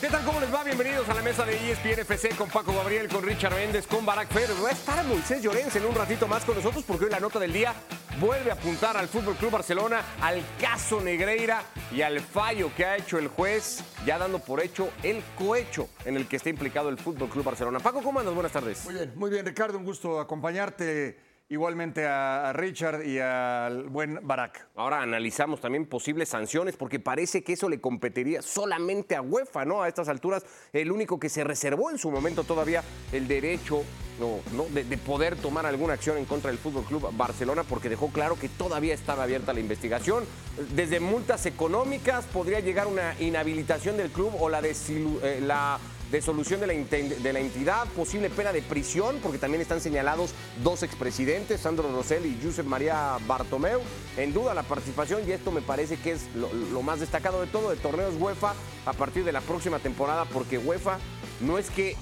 [0.00, 0.24] ¿Qué tal?
[0.24, 0.62] ¿Cómo les va?
[0.62, 4.28] Bienvenidos a la mesa de ESPN FC con Paco Gabriel, con Richard Méndez, con Barack
[4.28, 4.48] Fer.
[4.64, 7.40] Va a estar Moisés Llorens en un ratito más con nosotros porque hoy la nota
[7.40, 7.74] del día
[8.20, 12.96] vuelve a apuntar al Fútbol Club Barcelona, al caso Negreira y al fallo que ha
[12.96, 16.98] hecho el juez, ya dando por hecho el cohecho en el que está implicado el
[16.98, 17.80] Fútbol Club Barcelona.
[17.80, 18.34] Paco, ¿cómo andas?
[18.34, 18.84] Buenas tardes.
[18.84, 19.78] Muy bien, muy bien, Ricardo.
[19.78, 21.27] Un gusto acompañarte.
[21.50, 24.66] Igualmente a, Richard y al buen Barack.
[24.76, 29.82] Ahora analizamos también posibles sanciones porque parece que eso le competiría solamente a UEFA, ¿no?
[29.82, 32.82] A estas alturas, el único que se reservó en su momento todavía
[33.12, 33.82] el derecho
[34.20, 37.88] no, no, de, de poder tomar alguna acción en contra del Fútbol Club Barcelona porque
[37.88, 40.24] dejó claro que todavía estaba abierta la investigación.
[40.74, 45.40] Desde multas económicas podría llegar una inhabilitación del club o la, desilu- eh,
[46.10, 50.82] desolución de la, de la entidad, posible pena de prisión, porque también están señalados dos
[50.82, 53.80] expresidentes, Sandro Rosell y Josep María Bartomeu.
[54.16, 57.46] En duda la participación, y esto me parece que es lo, lo más destacado de
[57.46, 58.54] todo, de torneos UEFA
[58.86, 60.98] a partir de la próxima temporada, porque UEFA
[61.40, 61.96] no es que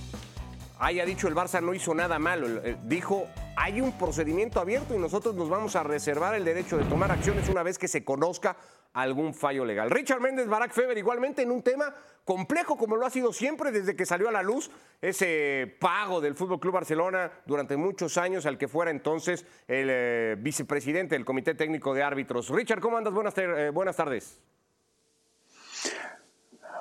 [0.79, 3.27] haya dicho el Barça no hizo nada malo, eh, dijo
[3.57, 7.49] hay un procedimiento abierto y nosotros nos vamos a reservar el derecho de tomar acciones
[7.49, 8.57] una vez que se conozca
[8.93, 9.91] algún fallo legal.
[9.91, 11.95] Richard Méndez, Barack Feber, igualmente en un tema
[12.27, 16.35] complejo como lo ha sido siempre desde que salió a la luz ese pago del
[16.35, 21.55] Fútbol Club Barcelona durante muchos años al que fuera entonces el eh, vicepresidente del Comité
[21.55, 22.51] Técnico de Árbitros.
[22.51, 23.15] Richard, ¿cómo andas?
[23.15, 24.43] Buenas, eh, buenas tardes.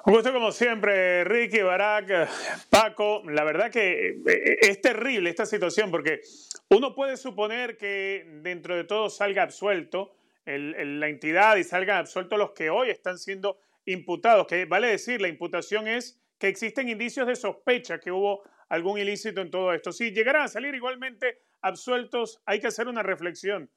[0.07, 2.29] Un gusto como siempre, Ricky, Barak,
[2.69, 3.23] Paco.
[3.25, 6.21] La verdad que eh, es terrible esta situación porque
[6.69, 11.97] uno puede suponer que dentro de todo salga absuelto el- el- la entidad y salgan
[11.97, 14.47] absueltos los que hoy están siendo imputados.
[14.47, 19.41] Que vale decir, la imputación es que existen indicios de sospecha que hubo algún ilícito
[19.41, 19.91] en todo esto.
[19.91, 23.69] Si llegaran a salir igualmente absueltos, hay que hacer una reflexión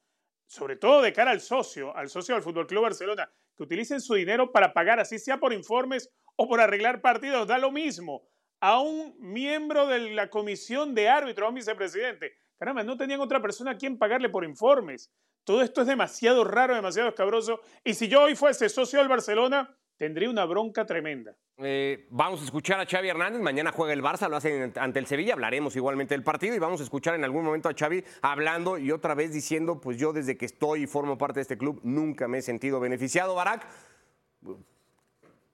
[0.49, 4.15] sobre todo de cara al socio, al socio del Fútbol Club Barcelona, que utilicen su
[4.15, 8.27] dinero para pagar, así sea por informes o por arreglar partidos, da lo mismo
[8.59, 12.33] a un miembro de la comisión de árbitros, a un vicepresidente.
[12.57, 15.13] Caramba, no tenían otra persona a quien pagarle por informes.
[15.43, 17.61] Todo esto es demasiado raro, demasiado escabroso.
[17.83, 21.35] Y si yo hoy fuese socio del Barcelona, tendría una bronca tremenda.
[21.57, 23.41] Eh, vamos a escuchar a Xavi Hernández.
[23.41, 25.33] Mañana juega el Barça, lo hacen ante el Sevilla.
[25.33, 28.91] Hablaremos igualmente del partido y vamos a escuchar en algún momento a Xavi hablando y
[28.91, 32.27] otra vez diciendo: Pues yo desde que estoy y formo parte de este club nunca
[32.29, 33.35] me he sentido beneficiado.
[33.35, 33.67] Barak,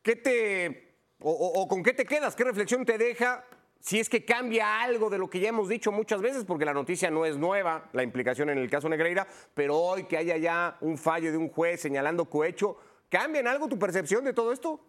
[0.02, 0.96] ¿qué te.
[1.20, 1.32] o-
[1.62, 2.36] o con qué te quedas?
[2.36, 3.44] ¿Qué reflexión te deja?
[3.80, 6.74] Si es que cambia algo de lo que ya hemos dicho muchas veces, porque la
[6.74, 10.78] noticia no es nueva, la implicación en el caso Negreira, pero hoy que haya ya
[10.82, 12.78] un fallo de un juez señalando cohecho,
[13.10, 14.80] ¿cambia en algo tu percepción de todo esto?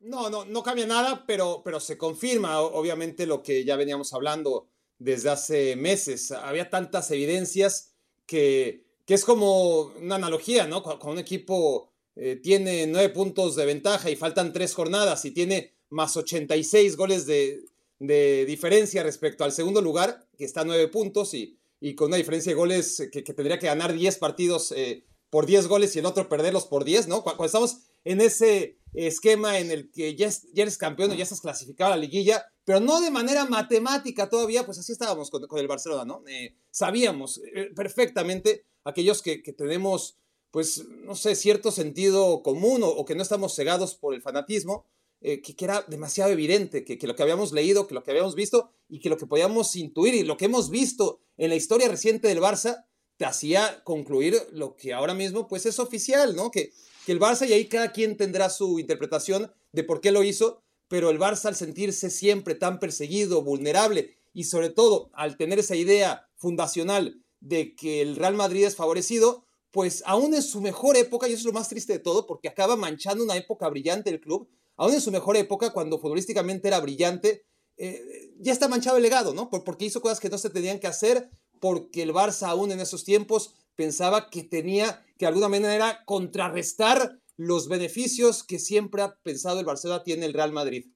[0.00, 4.68] No, no, no cambia nada, pero, pero se confirma obviamente lo que ya veníamos hablando
[4.98, 6.30] desde hace meses.
[6.32, 7.94] Había tantas evidencias
[8.24, 10.82] que, que es como una analogía, ¿no?
[10.82, 15.74] Cuando un equipo eh, tiene nueve puntos de ventaja y faltan tres jornadas y tiene
[15.90, 17.64] más 86 goles de,
[17.98, 22.16] de diferencia respecto al segundo lugar, que está a nueve puntos y, y con una
[22.16, 25.98] diferencia de goles que, que tendría que ganar 10 partidos eh, por 10 goles y
[25.98, 27.18] el otro perderlos por 10, ¿no?
[27.22, 31.24] Cu- Cuando estamos en ese esquema en el que ya, es- eres campeón o ya
[31.24, 35.44] estás clasificado a la liguilla, pero no de manera matemática todavía, pues así estábamos con,
[35.58, 36.22] el Barcelona, ¿no?
[36.28, 40.16] Eh, sabíamos eh, perfectamente aquellos que, tenemos,
[40.50, 44.86] pues, no sé, cierto sentido común o, que no estamos cegados por el fanatismo,
[45.20, 48.10] eh, que, que era demasiado evidente, que, que lo que habíamos leído, que lo que
[48.12, 51.56] habíamos visto y que lo que podíamos intuir y lo que hemos visto en la
[51.56, 52.84] historia reciente del Barça,
[53.16, 56.50] te hacía concluir lo que ahora mismo pues es oficial, ¿no?
[56.50, 56.72] Que,
[57.04, 60.62] que el Barça y ahí cada quien tendrá su interpretación de por qué lo hizo,
[60.88, 65.76] pero el Barça al sentirse siempre tan perseguido, vulnerable y sobre todo al tener esa
[65.76, 71.28] idea fundacional de que el Real Madrid es favorecido, pues aún en su mejor época,
[71.28, 74.20] y eso es lo más triste de todo, porque acaba manchando una época brillante del
[74.20, 77.44] club, aún en su mejor época, cuando futbolísticamente era brillante,
[77.76, 79.50] eh, ya está manchado el legado, ¿no?
[79.50, 82.80] Por- porque hizo cosas que no se tenían que hacer, porque el Barça aún en
[82.80, 89.60] esos tiempos pensaba que tenía que alguna manera contrarrestar los beneficios que siempre ha pensado
[89.60, 90.86] el Barcelona tiene el Real Madrid.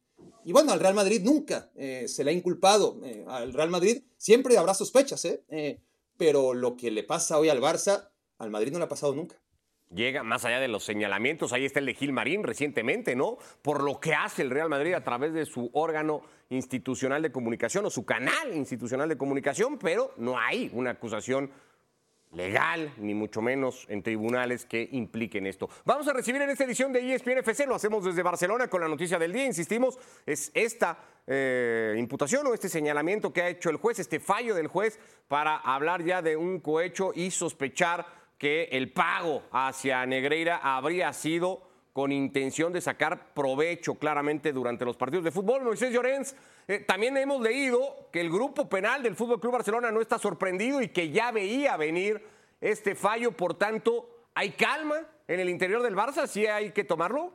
[0.44, 3.00] Y bueno, al Real Madrid nunca eh, se le ha inculpado.
[3.04, 5.44] eh, al Real Madrid siempre habrá sospechas, ¿eh?
[5.48, 5.80] Eh,
[6.16, 9.40] pero lo que le pasa hoy al Barça, al Madrid no le ha pasado nunca.
[9.90, 11.52] Llega más allá de los señalamientos.
[11.52, 13.38] Ahí está el de Gil Marín recientemente, ¿no?
[13.62, 17.84] Por lo que hace el Real Madrid a través de su órgano institucional de comunicación
[17.87, 21.50] o su canal institucional de comunicación, pero no hay una acusación
[22.32, 25.69] legal, ni mucho menos en tribunales que impliquen esto.
[25.84, 28.88] Vamos a recibir en esta edición de ESPN FC, lo hacemos desde Barcelona con la
[28.88, 33.76] noticia del día, insistimos, es esta eh, imputación o este señalamiento que ha hecho el
[33.76, 38.90] juez, este fallo del juez para hablar ya de un cohecho y sospechar que el
[38.90, 41.60] pago hacia Negreira habría sido
[41.92, 45.62] con intención de sacar provecho claramente durante los partidos de fútbol.
[45.62, 46.34] Moisés Llorens,
[46.66, 50.81] eh, también hemos leído que el grupo penal del Fútbol Club Barcelona no está sorprendido
[50.81, 52.26] y que ya veía venir
[52.62, 56.26] este fallo, por tanto, ¿hay calma en el interior del Barça?
[56.26, 57.34] ¿Sí hay que tomarlo?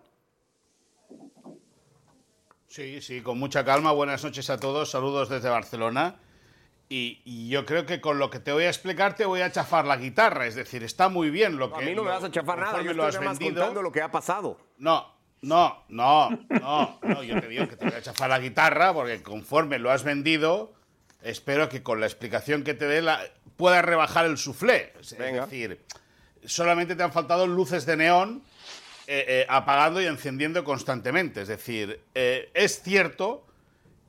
[2.67, 3.91] Sí, sí, con mucha calma.
[3.91, 4.89] Buenas noches a todos.
[4.89, 6.19] Saludos desde Barcelona.
[6.87, 9.85] Y, yo creo que con lo que te voy a explicar te voy a chafar
[9.85, 10.45] la guitarra.
[10.45, 11.83] Es decir, está muy bien lo que.
[11.83, 12.81] a mí no me vas a chafar nada.
[12.81, 14.57] Yo estoy más contando lo que ha pasado.
[14.77, 17.23] No, no, no, no, no.
[17.23, 20.73] Yo te digo que te voy a chafar la guitarra porque conforme lo has vendido,
[21.21, 23.19] espero que con la explicación que te dé la,
[23.57, 24.93] puedas rebajar el suflé.
[24.99, 25.83] Es decir,
[26.45, 28.43] solamente te han faltado luces de neón
[29.07, 31.41] eh, eh, apagando y encendiendo constantemente.
[31.41, 33.45] Es decir, eh, es cierto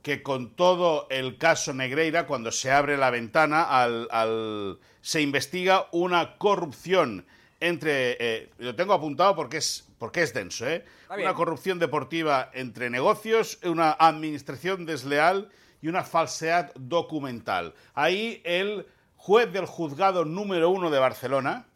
[0.07, 6.39] que con todo el caso Negreira, cuando se abre la ventana, al, se investiga una
[6.39, 7.27] corrupción
[7.59, 10.85] entre, eh, lo tengo apuntado porque es, porque es denso, ¿eh?
[11.11, 15.51] una corrupción deportiva entre negocios, una administración desleal
[15.83, 17.75] y una falsedad documental.
[17.93, 18.87] Ahí el
[19.17, 21.67] juez del juzgado número uno de Barcelona,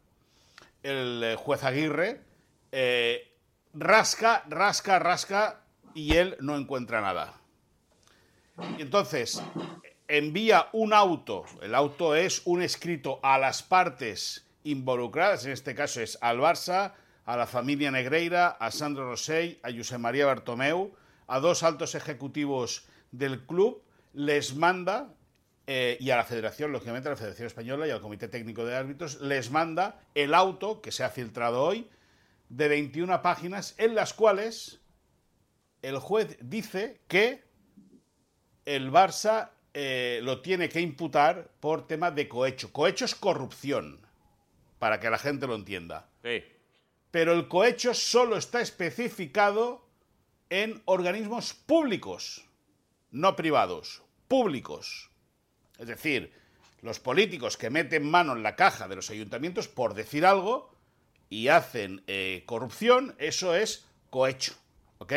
[0.84, 2.20] el eh, juez Aguirre,
[2.70, 3.34] eh,
[3.74, 5.62] rasca, rasca, rasca
[5.94, 7.39] y él no encuentra nada.
[8.78, 9.42] Entonces
[10.08, 16.00] envía un auto, el auto es un escrito a las partes involucradas, en este caso
[16.00, 20.92] es al Barça, a la familia Negreira, a Sandro Rosell, a José María Bartomeu,
[21.28, 25.14] a dos altos ejecutivos del club, les manda,
[25.66, 28.74] eh, y a la Federación, lógicamente a la Federación Española y al Comité Técnico de
[28.74, 31.88] Árbitros, les manda el auto que se ha filtrado hoy,
[32.48, 34.80] de 21 páginas, en las cuales
[35.82, 37.44] el juez dice que
[38.76, 42.72] el Barça eh, lo tiene que imputar por tema de cohecho.
[42.72, 44.00] Cohecho es corrupción,
[44.78, 46.08] para que la gente lo entienda.
[46.22, 46.44] Sí.
[47.10, 49.84] Pero el cohecho solo está especificado
[50.50, 52.44] en organismos públicos,
[53.10, 55.10] no privados, públicos.
[55.78, 56.32] Es decir,
[56.80, 60.72] los políticos que meten mano en la caja de los ayuntamientos por decir algo
[61.28, 64.54] y hacen eh, corrupción, eso es cohecho.
[64.98, 65.12] ¿Ok?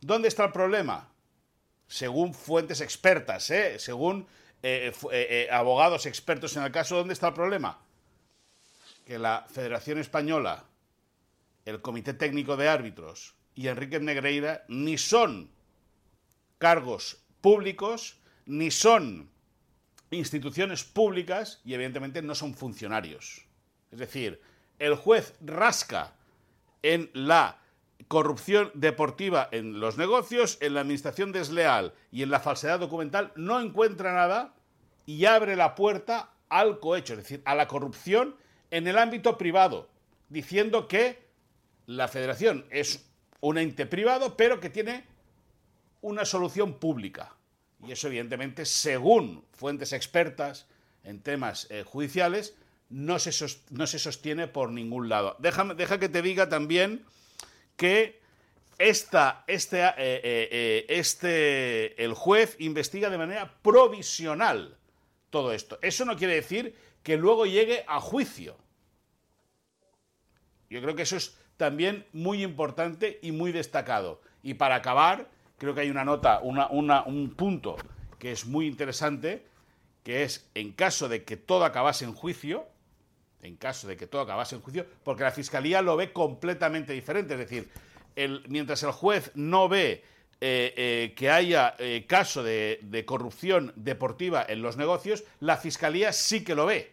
[0.00, 1.15] ¿Dónde está el problema?
[1.88, 3.78] Según fuentes expertas, ¿eh?
[3.78, 4.26] según
[4.62, 7.78] eh, eh, abogados expertos en el caso, ¿dónde está el problema?
[9.04, 10.64] Que la Federación Española,
[11.64, 15.50] el Comité Técnico de Árbitros y Enrique Negreira ni son
[16.58, 19.30] cargos públicos, ni son
[20.10, 23.46] instituciones públicas y evidentemente no son funcionarios.
[23.90, 24.40] Es decir,
[24.78, 26.14] el juez rasca
[26.82, 27.60] en la
[28.08, 33.60] corrupción deportiva en los negocios, en la administración desleal y en la falsedad documental, no
[33.60, 34.54] encuentra nada
[35.06, 38.36] y abre la puerta al cohecho, es decir, a la corrupción
[38.70, 39.88] en el ámbito privado,
[40.28, 41.26] diciendo que
[41.86, 43.08] la federación es
[43.40, 45.04] un ente privado, pero que tiene
[46.02, 47.34] una solución pública.
[47.84, 50.66] Y eso, evidentemente, según fuentes expertas
[51.04, 52.56] en temas eh, judiciales,
[52.88, 53.30] no se,
[53.70, 55.36] no se, sostiene por ningún lado.
[55.38, 57.04] Déjame, deja que te diga también
[57.76, 58.20] que
[58.78, 64.76] esta, este, eh, eh, eh, este, el juez investiga de manera provisional
[65.30, 65.78] todo esto.
[65.82, 68.56] Eso no quiere decir que luego llegue a juicio.
[70.68, 74.20] Yo creo que eso es también muy importante y muy destacado.
[74.42, 75.28] Y para acabar,
[75.58, 77.76] creo que hay una nota, un punto
[78.18, 79.46] que es muy interesante,
[80.02, 82.66] que es en caso de que todo acabase en juicio,
[83.42, 87.34] en caso de que todo acabase en juicio, porque la Fiscalía lo ve completamente diferente.
[87.34, 87.68] Es decir,
[88.16, 90.02] el, mientras el juez no ve
[90.38, 96.44] eh, eh, que haya eh, caso de, corrupción deportiva en los negocios, la Fiscalía sí
[96.44, 96.92] que lo ve.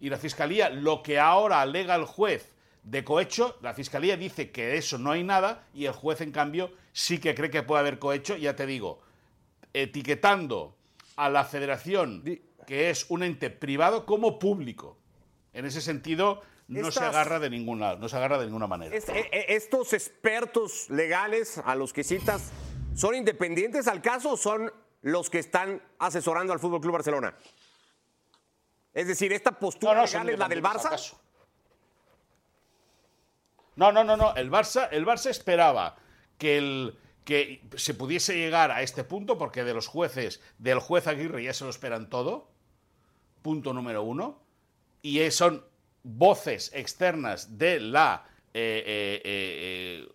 [0.00, 2.54] Y la Fiscalía, lo que ahora alega el juez
[2.84, 6.32] de cohecho, la Fiscalía dice que de eso no hay nada y el juez, en
[6.32, 9.02] cambio, sí que cree que puede haber cohecho, ya te digo,
[9.74, 10.74] etiquetando
[11.16, 12.22] a la federación,
[12.66, 14.96] que es un ente privado, como público.
[15.52, 18.94] En ese sentido, no se agarra de ninguna, no se agarra de ninguna manera.
[18.94, 22.52] Eh, eh, ¿Estos expertos legales a los que citas
[22.94, 27.34] son independientes al caso o son los que están asesorando al Fútbol Club Barcelona?
[28.92, 31.16] Es decir, esta postura legal es la del Barça.
[33.76, 34.34] No, no, no, no.
[34.34, 35.96] El Barça, el Barça esperaba
[36.36, 41.06] que el que se pudiese llegar a este punto, porque de los jueces, del juez
[41.06, 42.50] Aguirre ya se lo esperan todo.
[43.42, 44.47] Punto número uno
[45.02, 45.64] y son
[46.02, 48.24] voces externas de la
[48.54, 50.08] eh, eh, eh,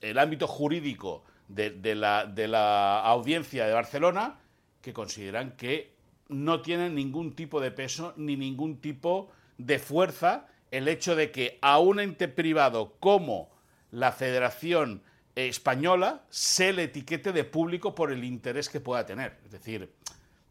[0.00, 4.38] el ámbito jurídico de, la, de la audiencia de Barcelona
[4.80, 5.94] que consideran que
[6.28, 11.58] no tienen ningún tipo de peso ni ningún tipo de fuerza el hecho de que
[11.60, 13.50] a un ente privado como
[13.90, 15.02] la Federación
[15.34, 19.38] Española se le etiquete de público por el interés que pueda tener.
[19.44, 19.92] Es decir,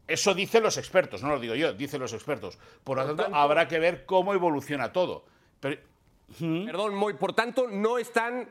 [0.10, 2.58] eso dicen los expertos, no lo digo yo, dicen los expertos.
[2.84, 5.26] Por lo tanto, habrá que ver cómo evoluciona todo.
[5.60, 8.50] Perdón, muy, por tanto, no están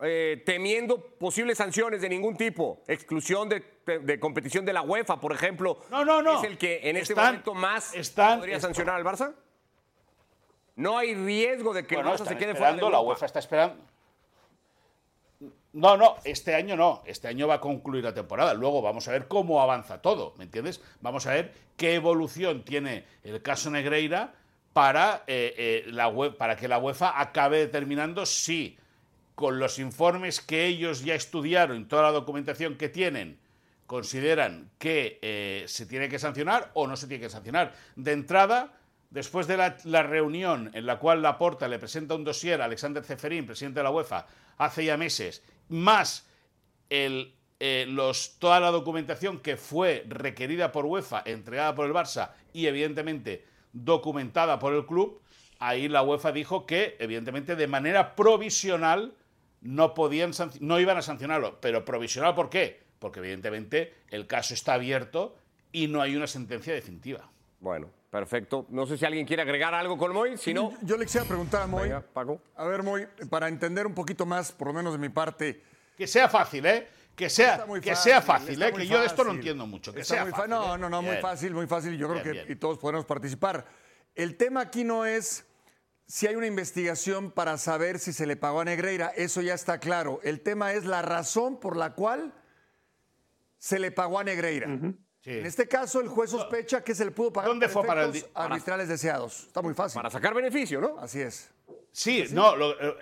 [0.00, 5.80] eh, temiendo posibles sanciones de ningún tipo, exclusión de, competición de la UEFA, por ejemplo.
[5.90, 6.38] No, no, no.
[6.38, 9.34] ¿Es el que en este momento más podría sancionar al Barça?
[10.76, 13.76] No hay riesgo de que el Barça se quede fuera de La UEFA está esperando.
[15.72, 17.02] No, no, este año no.
[17.06, 18.54] Este año va a concluir la temporada.
[18.54, 20.80] Luego vamos a ver cómo avanza todo, ¿me entiendes?
[21.00, 24.34] Vamos a ver qué evolución tiene el caso Negreira
[24.72, 28.76] para, eh, eh, la para que la UEFA acabe determinando si
[29.34, 33.38] con los informes que ellos ya estudiaron y toda la documentación que tienen,
[33.86, 37.72] consideran que eh, se tiene que sancionar o no se tiene que sancionar.
[37.96, 38.74] De entrada,
[39.08, 43.46] después de la, reunión en la cual Laporta le presenta un dossier a Alexander Ceferín,
[43.46, 44.26] presidente de la UEFA,
[44.58, 46.28] hace ya meses, más
[46.90, 47.34] el,
[47.88, 53.44] los, toda la documentación que fue requerida por UEFA, entregada por el Barça y evidentemente
[53.72, 55.20] documentada por el club,
[55.58, 59.14] ahí la UEFA dijo que, evidentemente, de manera provisional
[59.60, 61.60] no, podían, no iban a sancionarlo.
[61.60, 62.82] Pero provisional, ¿por qué?
[62.98, 65.36] Porque, evidentemente, el caso está abierto
[65.72, 67.30] y no hay una sentencia definitiva.
[67.60, 68.66] Bueno, perfecto.
[68.70, 70.72] No sé si alguien quiere agregar algo con Moy, si no...
[70.82, 71.90] Yo, le quisiera preguntar a Moy.
[72.12, 72.42] Paco.
[72.56, 75.62] A ver, Moy, para entender un poquito más, por lo menos de mi parte...
[75.96, 76.88] Que sea fácil, ¿eh?
[77.14, 78.72] Que sea, que sea fácil, ¿eh?
[78.72, 79.92] que yo de esto no entiendo mucho.
[79.92, 80.78] Que sea fácil, no, ¿eh?
[80.78, 81.98] no, no, muy fácil, muy fácil.
[81.98, 83.66] Yo creo que y todos podemos participar.
[84.14, 85.44] El tema aquí no es
[86.10, 89.78] si hay una investigación para saber si se le pagó a Negreira, eso ya está
[89.78, 90.18] claro.
[90.24, 92.34] El tema es la razón por la cual
[93.58, 94.66] se le pagó a Negreira.
[95.24, 98.24] En este caso, el juez sospecha que se le pudo pagar ¿Dónde fue para el
[98.34, 99.44] arbitrales deseados.
[99.44, 99.96] Está muy fácil.
[99.98, 100.98] Para sacar beneficio, ¿no?
[100.98, 101.50] Así es.
[101.92, 102.96] Sí, no, eh,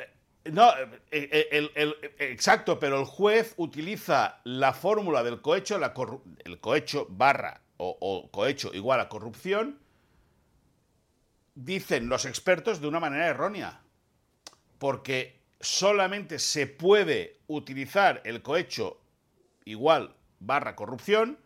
[0.51, 0.71] no,
[1.11, 5.95] eh, el, exacto, pero el juez utiliza la fórmula del cohecho, la
[6.45, 9.79] el cohecho barra o, cohecho igual a corrupción,
[11.55, 13.81] dicen los expertos de una manera errónea,
[14.79, 19.01] porque solamente se puede utilizar el cohecho
[19.65, 21.39] igual barra corrupción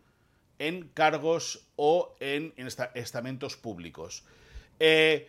[0.62, 2.54] en cargos o en,
[2.95, 4.25] estamentos públicos.
[4.78, 5.28] Eh,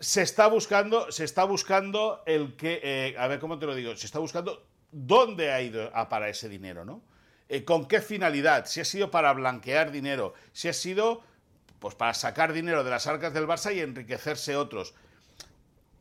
[0.00, 3.94] se está buscando, se está buscando el que, eh, a ver cómo te lo digo,
[3.94, 7.02] se está buscando dónde ha ido a para ese dinero, ¿no?
[7.48, 8.66] Eh, ¿Con qué finalidad?
[8.66, 11.22] Si ha sido para blanquear dinero, si ha sido
[11.78, 14.94] pues para sacar dinero de las arcas del Barça y enriquecerse otros.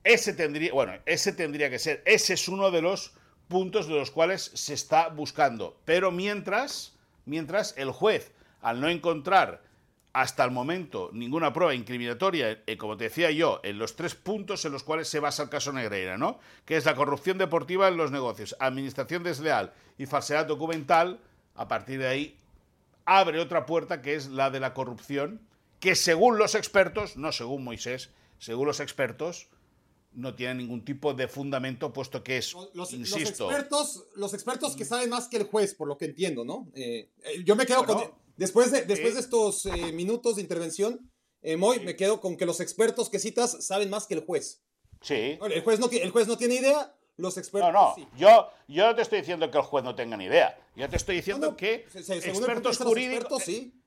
[0.03, 3.13] Ese tendría, bueno, ese tendría que ser, ese es uno de los
[3.47, 5.79] puntos de los cuales se está buscando.
[5.85, 6.93] Pero mientras,
[7.25, 9.61] mientras el juez, al no encontrar
[10.13, 14.65] hasta el momento ninguna prueba incriminatoria, eh, como te decía yo, en los tres puntos
[14.65, 16.39] en los cuales se basa el caso Negreira, ¿no?
[16.65, 21.19] Que es la corrupción deportiva en los negocios, administración desleal y falsedad documental,
[21.55, 22.37] a partir de ahí
[23.05, 25.39] abre otra puerta que es la de la corrupción,
[25.79, 29.47] que según los expertos, no según Moisés, según los expertos,
[30.13, 33.19] no tiene ningún tipo de fundamento, puesto que es, los, insisto...
[33.19, 36.69] Los expertos, los expertos que saben más que el juez, por lo que entiendo, ¿no?
[36.73, 41.11] Eh, eh, yo me quedo con Después de, después de estos eh, minutos de intervención,
[41.43, 44.63] eh, Moy, me quedo con que los expertos que citas saben más que el juez.
[45.01, 45.37] Sí.
[45.41, 48.17] El juez no, el juez no tiene idea, los expertos no, no.
[48.17, 50.57] Yo, yo no te estoy diciendo que el juez no tenga ni idea.
[50.75, 53.43] Yo te estoy diciendo que expertos jurídicos...
[53.43, 53.77] sí.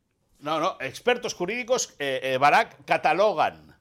[0.41, 3.74] No, no, expertos jurídicos, eh, eh, Barak, catalogan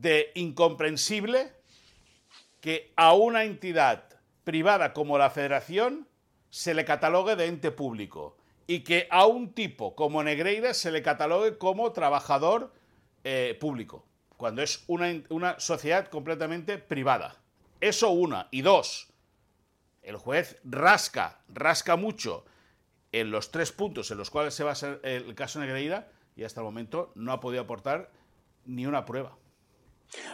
[0.00, 1.52] de incomprensible
[2.60, 4.04] que a una entidad
[4.42, 6.08] privada como la Federación
[6.50, 8.36] se le catalogue de ente público
[8.66, 12.72] y que a un tipo como Negreira se le catalogue como trabajador
[13.22, 14.04] eh, público,
[14.36, 17.36] cuando es una, una sociedad completamente privada.
[17.80, 18.48] Eso una.
[18.50, 19.12] Y dos,
[20.02, 22.44] el juez rasca, rasca mucho
[23.12, 26.64] en los tres puntos en los cuales se basa el caso Negreira y hasta el
[26.64, 28.10] momento no ha podido aportar
[28.64, 29.36] ni una prueba.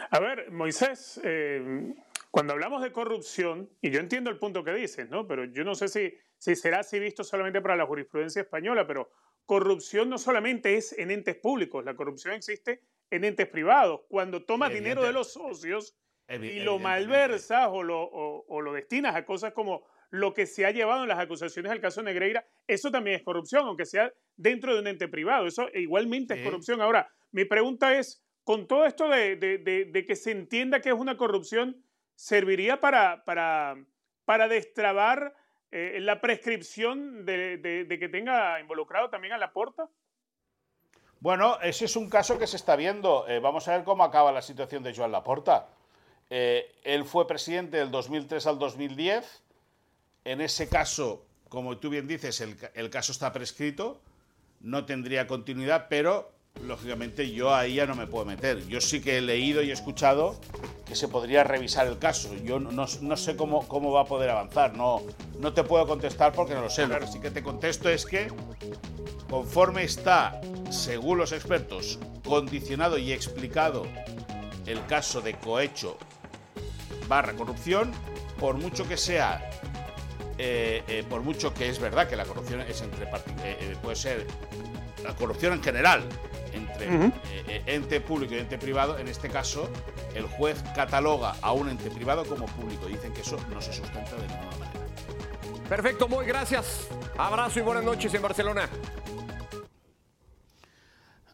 [0.09, 1.93] A ver, Moisés, eh,
[2.29, 5.27] cuando hablamos de corrupción, y yo entiendo el punto que dices, ¿no?
[5.27, 9.11] Pero yo no sé si si será así visto solamente para la jurisprudencia española, pero
[9.45, 14.01] corrupción no solamente es en entes públicos, la corrupción existe en entes privados.
[14.09, 15.95] Cuando tomas dinero de los socios
[16.27, 20.71] y lo malversas o lo, o, lo destinas a cosas como lo que se ha
[20.71, 24.79] llevado en las acusaciones del caso Negreira, eso también es corrupción, aunque sea dentro de
[24.79, 25.45] un ente privado.
[25.45, 26.81] Eso igualmente es corrupción.
[26.81, 31.83] Ahora, mi pregunta es, con todo esto de, que se entienda que es una corrupción,
[32.15, 35.35] ¿serviría para destrabar
[35.73, 39.87] eh, la prescripción de, que tenga involucrado también a la porta?
[41.21, 43.25] Bueno, ese es un caso que se está viendo.
[43.29, 45.69] Eh, vamos a ver cómo acaba la situación de Joan Laporta.
[46.29, 49.43] Eh, él fue presidente del 2003 al 2010.
[50.25, 54.01] En ese caso, como tú bien dices, el, caso está prescrito,
[54.59, 56.33] no tendría continuidad, pero
[56.71, 58.65] lógicamente yo ahí ya no me puedo meter.
[58.67, 60.39] Yo sí que he leído y he escuchado
[60.85, 62.33] que se podría revisar el caso.
[62.43, 64.75] Yo no, sé cómo, cómo, va a poder avanzar.
[64.75, 65.01] No,
[65.39, 66.87] no te puedo contestar porque no lo sé.
[66.87, 68.27] Lo que sí que te contesto es que
[69.29, 73.85] conforme está, según los expertos, condicionado y explicado
[74.65, 75.97] el caso de cohecho
[77.07, 77.91] barra corrupción,
[78.39, 79.49] por mucho que sea,
[80.37, 83.05] eh, eh, por mucho que es verdad que la corrupción es entre
[83.43, 84.25] eh, puede ser
[85.03, 86.03] la corrupción en general
[86.53, 87.11] entre
[87.65, 89.69] ente público y ente privado, en este caso
[90.15, 92.87] el juez cataloga a un ente privado como público.
[92.87, 94.71] Dicen que eso no se sustenta de ninguna manera.
[95.69, 96.87] Perfecto, muy gracias.
[97.17, 98.69] Abrazo y buenas noches en Barcelona.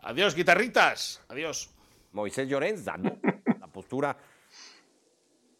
[0.03, 1.21] Adiós, guitarritas.
[1.27, 1.69] Adiós.
[2.11, 3.17] Moisés Llorens dando
[3.59, 4.15] la postura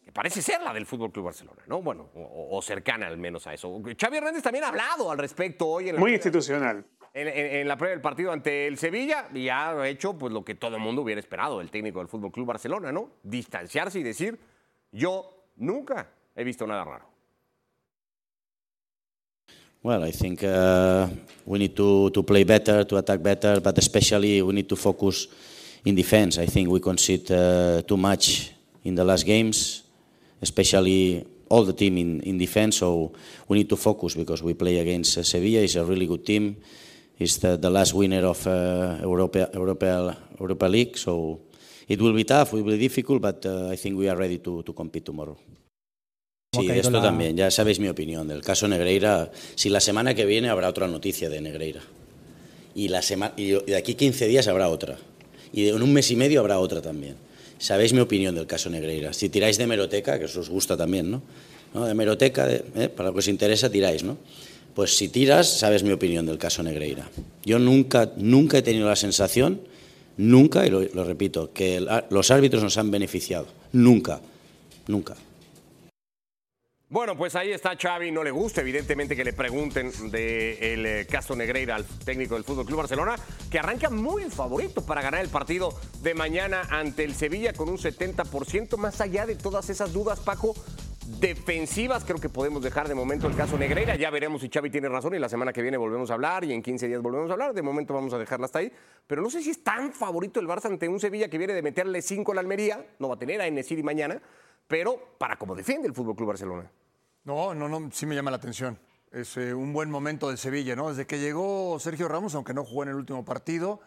[0.04, 1.82] que parece ser la del Fútbol Club Barcelona, ¿no?
[1.82, 3.78] Bueno, o, cercana al menos a eso.
[4.00, 5.90] Xavi Hernández también ha hablado al respecto hoy.
[5.90, 6.84] En Muy institucional.
[7.20, 10.76] En, la prueba del partido ante el Sevilla y ha hecho pues lo que todo
[10.76, 13.10] el mundo hubiera esperado del técnico del Fútbol Club Barcelona, ¿no?
[13.24, 14.38] Distanciarse y decir,
[14.92, 17.06] yo nunca he visto nada raro.
[19.82, 21.08] Well, I think uh,
[21.44, 25.28] we need to, to play better, to attack better, but especially we need to focus
[25.84, 26.38] in defense.
[26.38, 28.52] I think we concede uh, too much
[28.84, 29.82] in the last games,
[30.40, 32.76] especially all the team in, in defense.
[32.76, 33.12] So
[33.48, 35.62] we need to focus because we play against uh, Sevilla.
[35.62, 36.56] It's a really good team.
[37.18, 40.96] It's the, the last winner of uh, Europa, Europa, Europa League.
[40.96, 41.40] So
[41.88, 44.38] it will be tough, it will be difficult, but uh, I think we are ready
[44.38, 45.36] to, to compete tomorrow.
[46.54, 49.30] Sí, esto también, ya sabéis mi opinión del caso Negreira.
[49.54, 51.82] Si la semana que viene habrá otra noticia de Negreira.
[52.74, 54.96] Y, la semana, y de aquí 15 días habrá otra.
[55.52, 57.16] Y en un mes y medio habrá otra también.
[57.58, 59.12] Sabéis mi opinión del caso Negreira.
[59.12, 61.22] Si tiráis de meroteca, que eso os gusta también, ¿no?
[61.84, 62.88] De meroteca, ¿eh?
[62.88, 64.16] para lo que os interesa, tiráis, ¿no?
[64.78, 67.10] Pues si tiras, sabes mi opinión del caso Negreira.
[67.44, 69.60] Yo nunca, nunca he tenido la sensación,
[70.16, 73.48] nunca, y lo repito, que los árbitros nos han beneficiado.
[73.72, 74.20] Nunca,
[74.86, 75.16] nunca.
[76.90, 81.06] Bueno, pues ahí está Xavi, no le gusta evidentemente que le pregunten del de eh,
[81.06, 83.16] caso Negreira al técnico del Fútbol Club Barcelona,
[83.50, 87.78] que arranca muy favorito para ganar el partido de mañana ante el Sevilla con un
[87.78, 90.54] 70%, más allá de todas esas dudas, Paco,
[91.20, 94.88] defensivas, creo que podemos dejar de momento el caso Negreira, ya veremos si Xavi tiene
[94.88, 97.32] razón y la semana que viene volvemos a hablar y en 15 días volvemos a
[97.32, 98.72] hablar, de momento vamos a dejarla hasta ahí,
[99.06, 101.62] pero no sé si es tan favorito el Barça ante un Sevilla que viene de
[101.62, 104.20] meterle 5 a la Almería, no va a tener a Enesiri mañana,
[104.68, 106.70] pero para cómo defiende el Fútbol Club Barcelona.
[107.24, 108.78] No, no, no, sí me llama la atención.
[109.10, 110.90] Es eh, un buen momento del Sevilla, ¿no?
[110.90, 113.80] Desde que llegó Sergio Ramos, aunque no jugó en el último partido,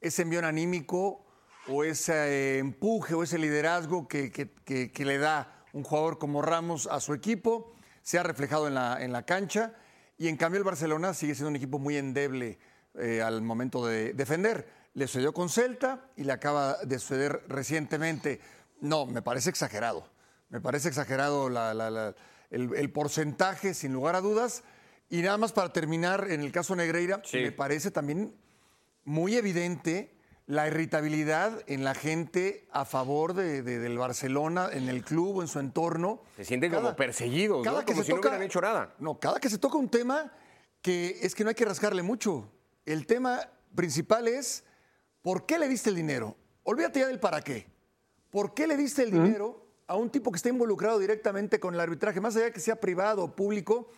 [0.00, 1.24] ese envío anímico
[1.68, 6.86] o ese eh, empuje o ese liderazgo que, que, le da un jugador como Ramos
[6.86, 9.74] a su equipo se ha reflejado en la, en la cancha.
[10.18, 12.58] Y en cambio el Barcelona sigue siendo un equipo muy endeble
[12.98, 14.68] eh, al momento de defender.
[14.94, 18.40] Le sucedió con Celta y le acaba de suceder recientemente.
[18.80, 20.06] No, me parece exagerado.
[20.50, 21.48] Me parece exagerado
[22.50, 24.64] el, porcentaje, sin lugar a dudas.
[25.08, 28.34] Y nada más para terminar, en el caso Negreira, me parece también
[29.04, 30.14] muy evidente
[30.52, 35.58] la irritabilidad en la gente a favor de, del Barcelona, en el club, en su
[35.58, 36.20] entorno.
[36.36, 38.94] Se sienten como perseguidos, cada que como si no hubieran hecho nada.
[38.98, 40.30] No, cada que se toca un tema
[40.82, 42.52] que es que no hay que rascarle mucho.
[42.84, 44.64] El tema principal es,
[45.22, 46.36] ¿por qué le diste el dinero?
[46.64, 47.66] Olvídate ya del para qué.
[48.28, 51.80] ¿Por qué le diste el dinero a un tipo que está involucrado directamente con el
[51.80, 53.88] arbitraje, más allá de que sea privado o público,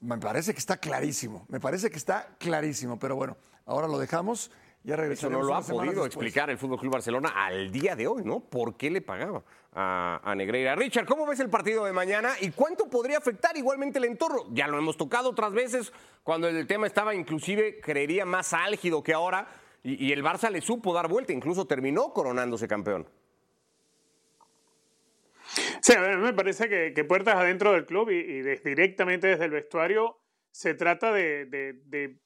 [0.00, 4.50] me parece que está clarísimo, me parece que está clarísimo, pero bueno, ahora lo dejamos.
[4.86, 8.22] Ya Eso no lo ha podido explicar el Fútbol Club Barcelona al día de hoy,
[8.24, 8.38] ¿no?
[8.38, 9.42] ¿Por qué le pagaba
[9.74, 10.76] a, Negreira?
[10.76, 14.44] Richard, ¿cómo ves el partido de mañana y cuánto podría afectar igualmente el entorno?
[14.52, 19.12] Ya lo hemos tocado otras veces cuando el tema estaba inclusive, creería, más álgido que
[19.12, 19.48] ahora
[19.82, 23.08] y, y el Barça le supo dar vuelta, incluso terminó coronándose campeón.
[25.80, 30.18] Sí, a mí me parece que, puertas adentro del club y, directamente desde el vestuario
[30.50, 32.18] se trata de,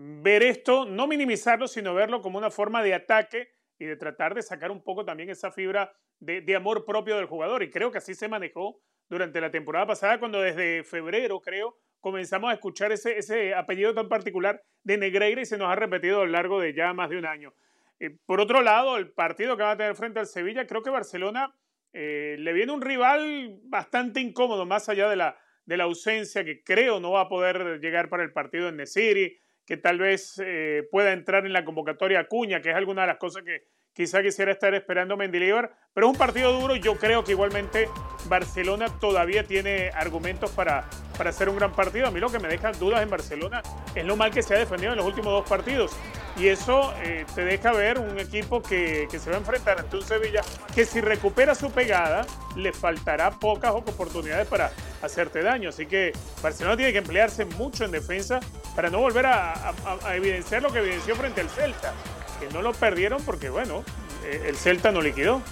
[0.00, 4.42] ver esto, no minimizarlo, sino verlo como una forma de ataque y de tratar de
[4.42, 7.64] sacar un poco también esa fibra de, amor propio del jugador.
[7.64, 12.50] Y creo que así se manejó durante la temporada pasada, cuando desde febrero, creo, comenzamos
[12.50, 16.26] a escuchar ese, ese apellido tan particular de Negreira y se nos ha repetido a
[16.26, 17.52] lo largo de ya más de un año.
[17.98, 20.90] Eh, por otro lado, el partido que va a tener frente al Sevilla, creo que
[20.90, 21.52] Barcelona
[21.92, 26.62] eh, le viene un rival bastante incómodo, más allá de la, de la ausencia que
[26.62, 30.88] creo no va a poder llegar para el partido en Nesiri, que tal vez eh,
[30.90, 33.66] pueda entrar en la convocatoria Acuña, que es alguna de las cosas que,
[33.98, 36.76] quizá quisiera estar esperando Mendilibar, pero es un partido duro.
[36.76, 37.88] Yo creo que igualmente
[38.28, 42.06] Barcelona todavía tiene argumentos para, para hacer un gran partido.
[42.06, 43.60] A mí lo que me deja dudas en Barcelona
[43.96, 45.90] es lo mal que se ha defendido en los últimos dos partidos.
[46.36, 49.96] Y eso eh, te deja ver un equipo que, que, se va a enfrentar ante
[49.96, 54.70] un Sevilla que si recupera su pegada le faltará pocas oportunidades para
[55.02, 55.70] hacerte daño.
[55.70, 58.38] Así que Barcelona tiene que emplearse mucho en defensa
[58.76, 61.92] para no volver a, a evidenciar lo que evidenció frente al Celta
[62.38, 63.84] que no lo perdieron porque, bueno,
[64.24, 65.42] eh, el Celta no liquidó.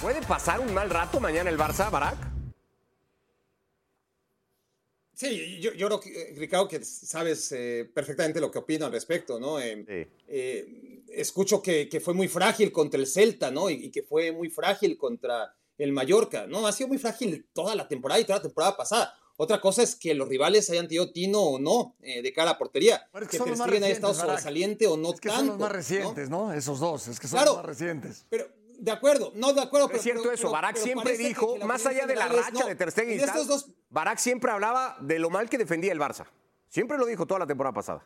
[0.00, 2.16] ¿Puede pasar un mal rato mañana el Barça, Barak?
[5.14, 8.92] Sí, yo, yo creo, que, eh, Ricardo, que sabes eh, perfectamente lo que opino al
[8.92, 9.58] respecto, ¿no?
[11.08, 13.70] escucho que, que, fue muy frágil contra el Celta, ¿no?
[13.70, 16.66] Y, y, que fue muy frágil contra el Mallorca, ¿no?
[16.66, 19.14] Ha sido muy frágil toda la temporada y toda la temporada pasada.
[19.38, 22.58] Otra cosa es que los rivales hayan tenido tino o no eh, de cara a
[22.58, 23.06] portería.
[23.12, 25.40] que, que Ter Stegen haya estado sobresaliente o no es que tanto.
[25.40, 26.52] Son los más recientes, ¿no?
[26.52, 28.24] Esos dos, es que son los más recientes.
[28.30, 28.46] Pero,
[28.78, 29.88] de acuerdo, no de acuerdo.
[29.88, 33.20] Pero, es cierto eso, Barak siempre dijo, más allá de la racha de Ter Stegen
[33.20, 33.70] y tal, dos...
[33.90, 36.26] Barak siempre hablaba de lo mal que defendía el Barça.
[36.68, 38.04] Siempre lo dijo toda la temporada pasada.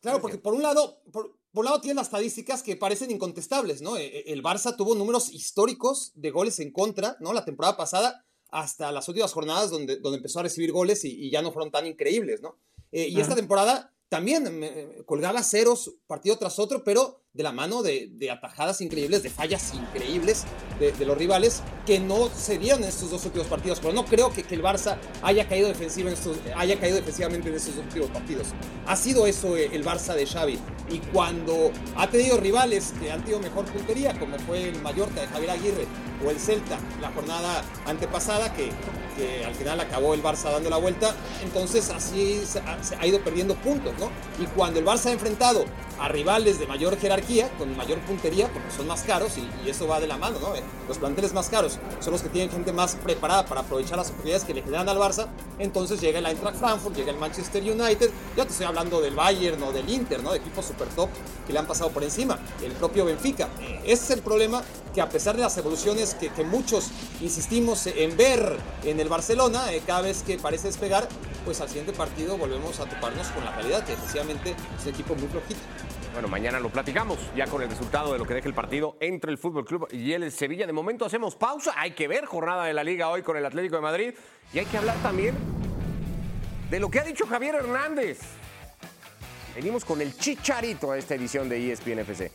[0.00, 3.82] Claro, porque por un lado, por, por un lado tienen las estadísticas que parecen incontestables,
[3.82, 3.96] ¿no?
[3.96, 7.32] E, e, el Barça tuvo números históricos de goles en contra, ¿no?
[7.32, 11.42] La temporada pasada hasta las últimas jornadas donde, donde empezó a recibir goles y, ya
[11.42, 12.58] no fueron tan increíbles, ¿no?
[12.92, 17.82] Eh, y esta temporada también me, colgaba ceros partido tras otro, pero de la mano
[17.82, 20.44] de, de atajadas increíbles, de fallas increíbles
[20.78, 23.80] de, de, los rivales que no se dieron en estos dos últimos partidos.
[23.80, 27.48] Pero no creo que, que el Barça haya caído, defensivo en estos, haya caído defensivamente
[27.48, 28.48] en estos dos últimos partidos.
[28.86, 30.58] Ha sido eso eh, el Barça de Xavi.
[30.90, 35.26] Y cuando ha tenido rivales que han tenido mejor puntería, como fue el Mallorca de
[35.28, 35.86] Javier Aguirre
[36.24, 38.70] o el Celta la jornada antepasada, que,
[39.16, 43.54] que al final acabó el Barça dando la vuelta, entonces así se ha, ido perdiendo
[43.56, 44.10] puntos, ¿no?
[44.42, 45.64] Y cuando el Barça ha enfrentado
[45.98, 47.21] a rivales de mayor jerarquía,
[47.56, 50.54] con mayor puntería, porque son más caros y, eso va de la mano, ¿no?
[50.54, 54.08] Eh, los planteles más caros son los que tienen gente más preparada para aprovechar las
[54.08, 55.28] oportunidades que le generan al Barça.
[55.58, 59.62] Entonces llega el Eintracht Frankfurt, llega el Manchester United, ya te estoy hablando del Bayern
[59.62, 60.32] o del Inter, ¿no?
[60.32, 61.08] De equipos super top
[61.46, 62.38] que le han pasado por encima.
[62.62, 63.48] El propio Benfica.
[63.60, 64.62] Eh, ese es el problema
[64.94, 66.88] que a pesar de las evoluciones que, que muchos
[67.20, 71.08] insistimos en ver en el Barcelona, eh, cada vez que parece despegar,
[71.44, 75.14] pues al siguiente partido volvemos a toparnos con la realidad, que efectivamente es un equipo
[75.14, 75.60] muy flojito.
[76.12, 79.30] Bueno, mañana lo platicamos ya con el resultado de lo que deje el partido entre
[79.30, 80.66] el Fútbol Club y el Sevilla.
[80.66, 81.72] De momento hacemos pausa.
[81.76, 84.14] Hay que ver jornada de la Liga hoy con el Atlético de Madrid
[84.52, 85.34] y hay que hablar también
[86.70, 88.20] de lo que ha dicho Javier Hernández.
[89.54, 92.30] Venimos con el chicharito a esta edición de ESPN FC.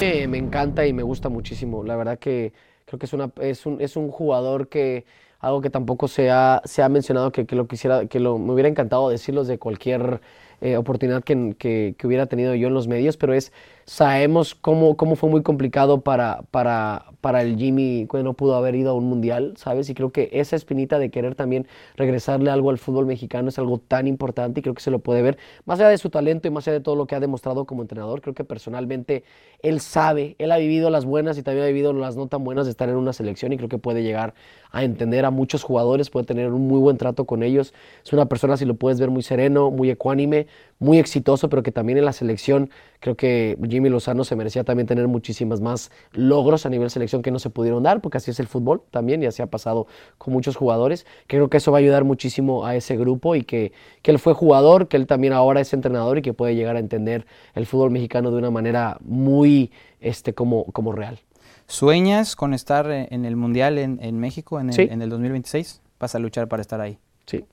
[0.00, 1.84] Me encanta y me gusta muchísimo.
[1.84, 2.54] La verdad que
[2.90, 5.04] creo que es, una, es, un, es un jugador que
[5.38, 8.52] algo que tampoco se ha, se ha mencionado que, que lo quisiera, que lo, me
[8.52, 10.20] hubiera encantado decirlos de cualquier
[10.60, 13.52] eh, oportunidad que, que, que, hubiera tenido yo en los medios, pero es,
[13.90, 18.76] sabemos cómo, cómo fue muy complicado para, para, para el Jimmy cuando no pudo haber
[18.76, 19.90] ido a un mundial, ¿sabes?
[19.90, 23.78] Y creo que esa espinita de querer también regresarle algo al fútbol mexicano es algo
[23.78, 26.52] tan importante y creo que se lo puede ver, más allá de su talento y
[26.52, 29.24] más allá de todo lo que ha demostrado como entrenador, creo que personalmente
[29.60, 32.66] él sabe, él ha vivido las buenas y también ha vivido las no tan buenas
[32.66, 34.34] de estar en una selección y creo que puede llegar
[34.70, 38.26] a entender a muchos jugadores, puede tener un muy buen trato con ellos, es una
[38.26, 40.46] persona, si lo puedes ver, muy sereno, muy ecuánime,
[40.80, 44.86] muy exitoso, pero que también en la selección creo que Jimmy Lozano se merecía también
[44.86, 48.40] tener muchísimas más logros a nivel selección que no se pudieron dar, porque así es
[48.40, 49.86] el fútbol también y así ha pasado
[50.18, 51.06] con muchos jugadores.
[51.26, 54.32] Creo que eso va a ayudar muchísimo a ese grupo y que, que él fue
[54.32, 57.90] jugador, que él también ahora es entrenador y que puede llegar a entender el fútbol
[57.90, 61.20] mexicano de una manera muy este, como, como real.
[61.66, 64.88] ¿Sueñas con estar en el Mundial en, en México en el, sí.
[64.90, 65.82] en el 2026?
[66.00, 66.98] ¿Vas a luchar para estar ahí?
[67.26, 67.44] Sí.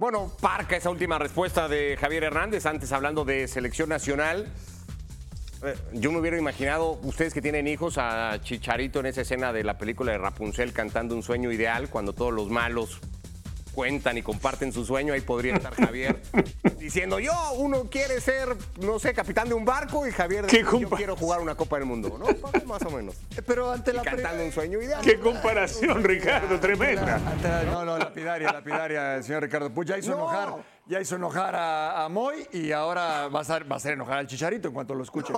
[0.00, 4.46] Bueno, parca esa última respuesta de Javier Hernández, antes hablando de selección nacional.
[5.64, 9.64] Eh, Yo me hubiera imaginado, ustedes que tienen hijos, a Chicharito en esa escena de
[9.64, 13.00] la película de Rapunzel cantando un sueño ideal, cuando todos los malos
[13.78, 16.20] cuentan y comparten su sueño, ahí podría estar Javier
[16.80, 20.90] diciendo, yo, uno quiere ser, no sé, capitán de un barco y Javier dice, yo
[20.90, 22.26] quiero jugar una Copa del Mundo, ¿no?
[22.66, 23.14] Más o menos.
[23.46, 25.00] Pero ante y la cantando un sueño ideal.
[25.04, 27.14] Qué comparación, Ricardo, tremenda.
[27.24, 29.86] Ante la, no, no, lapidaria, lapidaria, el señor Ricardo Puig.
[29.86, 30.16] Ya hizo No.
[30.16, 30.54] enojar,
[30.86, 34.18] ya hizo enojar a, a Moy y ahora va a, hacer, va a hacer enojar
[34.18, 35.32] al Chicharito en cuanto lo escuche.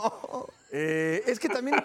[0.73, 1.77] Eh, es que también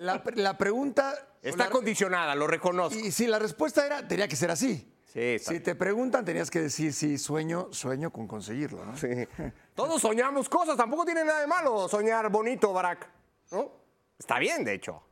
[0.00, 1.14] la, la pregunta...
[1.42, 2.98] Está la- condicionada, lo reconozco.
[2.98, 4.90] Y si la respuesta era, tenía que ser así.
[5.14, 8.96] Sí, Si te preguntan, tenías que decir, sí, sueño, sueño con conseguirlo, ¿no?
[8.96, 9.06] Sí.
[9.76, 13.08] Todos soñamos cosas, tampoco tiene nada de malo soñar bonito, Barack.
[13.52, 13.70] ¿No?
[14.18, 15.02] Está bien, de hecho.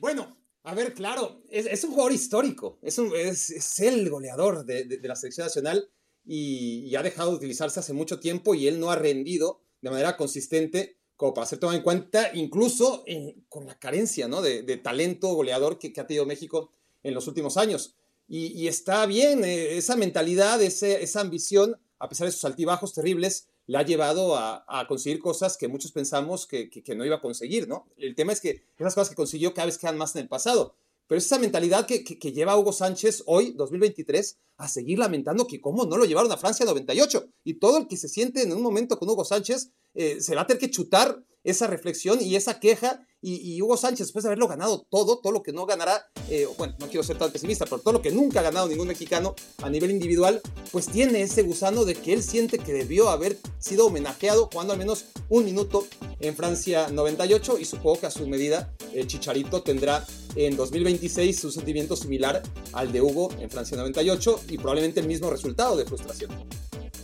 [0.00, 5.46] Bueno, A ver, claro, es, un jugador histórico, es, es, el goleador de, la selección
[5.46, 5.88] nacional
[6.26, 10.16] y, ha dejado de utilizarse hace mucho tiempo y él no ha rendido de manera
[10.16, 13.04] consistente como para ser tomado en cuenta, incluso
[13.48, 14.42] con la carencia ¿no?
[14.42, 16.70] de, talento goleador que, ha tenido México
[17.02, 17.96] en los últimos años.
[18.30, 23.80] Y, está bien, eh, esa mentalidad, esa ambición, a pesar de sus altibajos terribles, la
[23.80, 27.86] ha llevado a, conseguir cosas que muchos pensamos que, no iba a conseguir, ¿no?
[27.96, 30.74] El tema es que esas cosas que consiguió cada vez quedan más en el pasado.
[31.06, 35.60] Pero es esa mentalidad que, lleva a Hugo Sánchez hoy, 2023, a seguir lamentando que
[35.60, 37.26] cómo no lo llevaron a Francia 98.
[37.44, 40.42] Y todo el que se siente en un momento con Hugo Sánchez eh, se va
[40.42, 43.04] a tener que chutar esa reflexión y esa queja.
[43.20, 46.76] Y, Hugo Sánchez, después de haberlo ganado todo, todo lo que no ganará, eh, bueno,
[46.78, 49.68] no quiero ser tan pesimista, pero todo lo que nunca ha ganado ningún mexicano a
[49.68, 50.40] nivel individual,
[50.70, 54.78] pues tiene ese gusano de que él siente que debió haber sido homenajeado jugando al
[54.78, 55.84] menos un minuto
[56.20, 61.52] en Francia 98 y supongo que a su medida el Chicharito tendrá en 2026 un
[61.52, 62.42] sentimiento similar
[62.72, 66.30] al de Hugo en Francia 98 y probablemente el mismo resultado de frustración.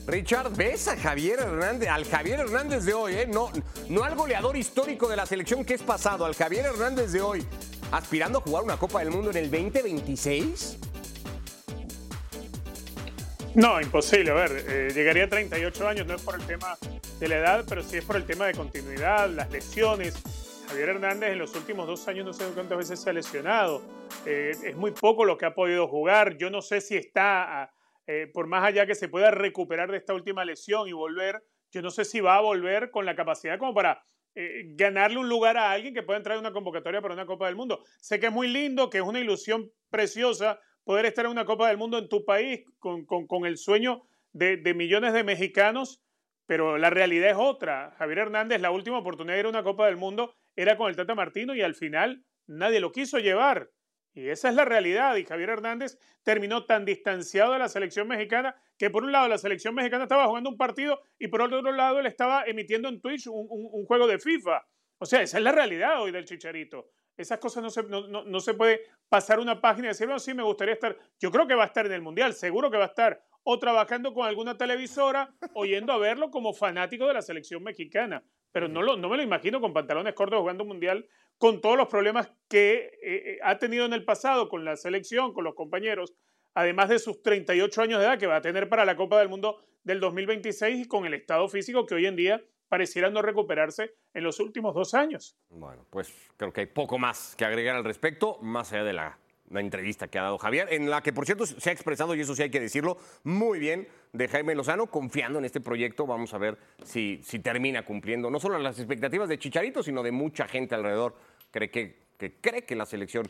[0.07, 3.27] Richard, ves a Javier Hernández, al Javier Hernández de hoy, ¿eh?
[3.27, 3.51] no,
[3.89, 7.47] no al goleador histórico de la selección que es pasado, al Javier Hernández de hoy,
[7.91, 10.79] aspirando a jugar una Copa del Mundo en el 2026.
[13.55, 14.31] No, imposible.
[14.33, 16.77] A ver, eh, llegaría a 38 años, no es por el tema
[17.21, 20.15] de la edad, pero sí es por el tema de continuidad, las lesiones.
[20.69, 23.83] Javier Hernández en los últimos dos años no sé cuántas veces se ha lesionado.
[24.27, 26.37] Eh, es muy poco lo que ha podido jugar.
[26.37, 27.71] Yo no sé si está
[28.07, 31.81] eh, por más allá que se pueda recuperar de esta última lesión y volver, yo
[31.81, 35.57] no sé si va a volver con la capacidad como para eh, ganarle un lugar
[35.57, 37.83] a alguien que pueda entrar en una convocatoria para una Copa del Mundo.
[38.01, 41.69] Sé que es muy lindo, que es una ilusión preciosa poder estar en una Copa
[41.69, 46.04] del Mundo en tu país con, el sueño de, de, millones de mexicanos,
[46.47, 47.95] pero la realidad es otra.
[47.99, 50.97] Javier Hernández, la última oportunidad de ir a una Copa del Mundo era con el
[50.97, 53.71] Tata Martino y al final nadie lo quiso llevar.
[54.15, 55.17] Y esa es la realidad.
[55.17, 59.39] Y Javier Hernández terminó tan distanciado de la selección mexicana que por un lado la
[59.39, 63.27] selección mexicana estaba jugando un partido y por otro lado él estaba emitiendo en Twitch
[63.27, 64.65] un, juego de FIFA.
[64.99, 66.91] O sea, esa es la realidad hoy del Chicharito.
[67.17, 70.43] Esas cosas no se, no, se puede pasar una página y decir, bueno, sí, me
[70.43, 70.97] gustaría estar.
[71.21, 73.23] Yo creo que va a estar en el Mundial, seguro que va a estar.
[73.45, 78.25] O trabajando con alguna televisora o yendo a verlo como fanático de la selección mexicana.
[78.53, 81.07] Pero no, lo, no me lo imagino con pantalones cortos jugando un Mundial
[81.39, 85.33] con todos los problemas que eh, eh, ha tenido en el pasado con la selección,
[85.33, 86.15] con los compañeros,
[86.55, 89.29] además de sus 38 años de edad que va a tener para la Copa del
[89.29, 93.95] Mundo del 2026 y con el estado físico que hoy en día pareciera no recuperarse
[94.15, 95.37] en los últimos dos años.
[95.49, 99.19] Bueno, pues creo que hay poco más que agregar al respecto, más allá de la
[99.55, 102.21] la entrevista que ha dado Javier, en la que por cierto se ha expresado, y
[102.21, 106.07] eso sí hay que decirlo, muy bien de Jaime Lozano, confiando en este proyecto.
[106.07, 110.13] Vamos a ver si, si termina cumpliendo no solo las expectativas de Chicharito, sino de
[110.13, 111.15] mucha gente alrededor
[111.51, 111.97] cree que,
[112.41, 113.27] cree que la selección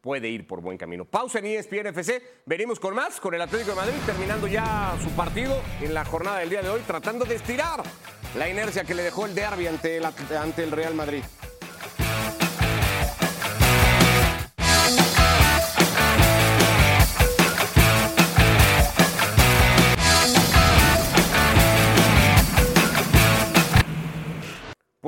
[0.00, 1.04] puede ir por buen camino.
[1.04, 2.22] Pausa en ESPN FC.
[2.44, 6.40] Venimos con más, con el Atlético de Madrid, terminando ya su partido en la jornada
[6.40, 7.82] del día de hoy, tratando de estirar
[8.36, 10.00] la inercia que le dejó el derby ante
[10.36, 11.22] ante el Real Madrid.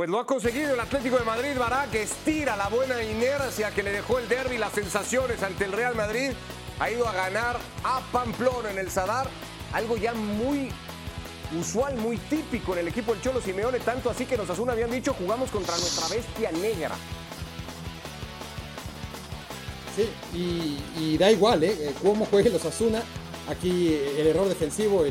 [0.00, 1.50] Pues lo ha conseguido el Atlético de Madrid,
[1.92, 5.94] que estira la buena inercia que le dejó el derby, las sensaciones ante el Real
[5.94, 6.30] Madrid.
[6.78, 9.28] Ha ido a ganar a Pamplona en el Sadar,
[9.74, 10.70] algo ya muy
[11.54, 14.90] usual, muy típico en el equipo del Cholo Simeone, tanto así que nos Asuna habían
[14.90, 16.94] dicho jugamos contra nuestra bestia negra.
[19.94, 21.94] Sí, y, da igual, ¿eh?
[22.02, 23.02] Cómo juegue los Asuna.
[23.48, 25.04] Aquí el error defensivo,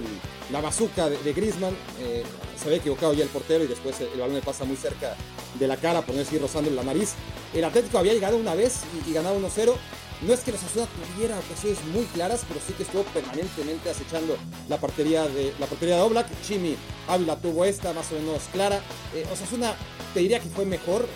[0.51, 1.75] la bazuca de, Griezmann.
[1.99, 2.23] Eh,
[2.59, 5.15] se había equivocado ya el portero y después el, balón le pasa muy cerca
[5.57, 7.13] de la cara, por no decir rozándole la nariz.
[7.53, 9.73] El Atlético había llegado una vez y, ganado 1-0.
[10.21, 14.35] No es que los Asuna tuviera ocasiones muy claras, pero sí que estuvo permanentemente acechando
[14.67, 16.27] la portería de la portería de Oblak.
[16.45, 16.75] Chimi
[17.07, 18.81] Ávila tuvo esta más o menos clara.
[19.15, 19.75] Eh, Osasuna
[20.13, 21.03] te diría que fue mejor.
[21.03, 21.07] Eh,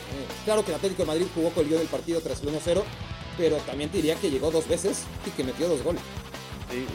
[0.45, 2.81] claro que el Atlético de Madrid jugó con el guion del partido tras el 1-0,
[3.37, 6.01] pero también te diría que llegó dos veces y que metió dos goles.
[6.73, 6.87] Sí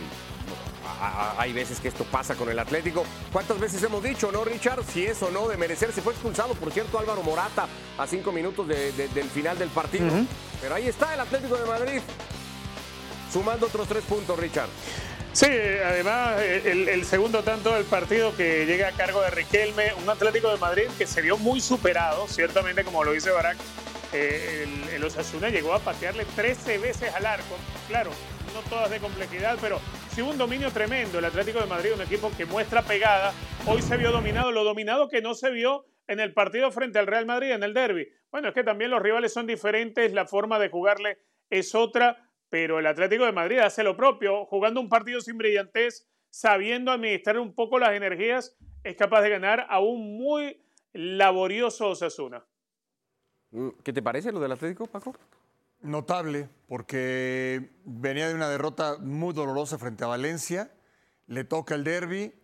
[1.38, 3.04] hay veces que esto pasa con el Atlético.
[3.32, 4.82] ¿Cuántas veces hemos dicho, no, Richard?
[4.84, 6.02] Si es o no de merecerse.
[6.02, 10.08] Fue expulsado, por cierto, Álvaro Morata a cinco minutos del final del partido.
[10.60, 12.00] Pero ahí está el Atlético de Madrid,
[13.32, 14.68] sumando otros tres puntos, Richard.
[15.32, 20.50] Sí, además el, segundo tanto del partido que llega a cargo de Riquelme, un Atlético
[20.50, 23.56] de Madrid que se vio muy superado, ciertamente como lo dice Barak,
[24.12, 27.56] eh, el, el Osasuna llegó a patearle 13 veces al arco,
[27.88, 28.10] claro,
[28.54, 29.80] no todas de complejidad, pero
[30.10, 31.18] sí un dominio tremendo.
[31.18, 33.32] El Atlético de Madrid, un equipo que muestra pegada,
[33.66, 37.06] hoy se vio dominado, lo dominado que no se vio en el partido frente al
[37.06, 38.08] Real Madrid, en el derby.
[38.30, 41.18] Bueno, es que también los rivales son diferentes, la forma de jugarle
[41.50, 46.08] es otra, pero el Atlético de Madrid hace lo propio, jugando un partido sin brillantez,
[46.30, 52.44] sabiendo administrar un poco las energías, es capaz de ganar a un muy laborioso Osasuna.
[53.82, 55.14] ¿Qué te parece lo del Atlético, Paco?
[55.80, 60.72] Notable, porque venía de una derrota muy dolorosa frente a Valencia,
[61.26, 62.34] le toca el derby,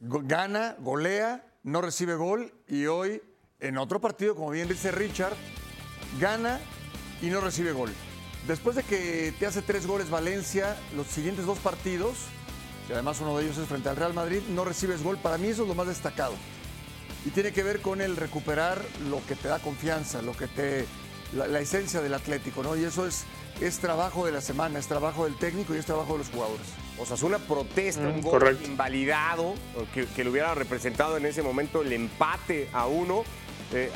[0.00, 3.22] gana, golea, no recibe gol y hoy
[3.60, 5.34] en otro partido, como bien dice Richard,
[6.20, 6.60] gana
[7.22, 7.92] y no recibe gol.
[8.46, 12.26] Después de que te hace tres goles Valencia, los siguientes dos partidos,
[12.88, 15.18] y además uno de ellos es frente al Real Madrid, no recibes gol.
[15.18, 16.34] Para mí eso es lo más destacado.
[17.24, 20.86] Y tiene que ver con el recuperar lo que te da confianza, lo que te.
[21.36, 22.76] La, esencia del Atlético, ¿no?
[22.76, 23.24] Y eso es,
[23.60, 26.66] es trabajo de la semana, es trabajo del técnico y es trabajo de los jugadores.
[26.98, 29.54] Osasuna protesta un mm, gol invalidado
[29.92, 33.24] que, que le hubiera representado en ese momento el empate a uno
[33.72, 33.90] eh,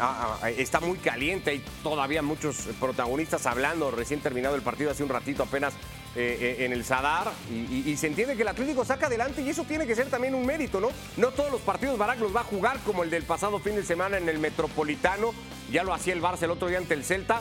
[0.59, 5.45] está muy caliente, hay todavía muchos protagonistas hablando, recién terminado el partido hace un ratito
[5.45, 5.75] apenas
[6.17, 9.63] eh, eh, en el Sadar y, se entiende que el Atlético saca adelante y eso
[9.63, 10.89] tiene que ser también un mérito, ¿no?
[11.17, 13.85] No todos los partidos Barak los va a jugar como el del pasado fin de
[13.85, 15.33] semana en el Metropolitano,
[15.71, 17.41] ya lo hacía el Barça el otro día ante el Celta.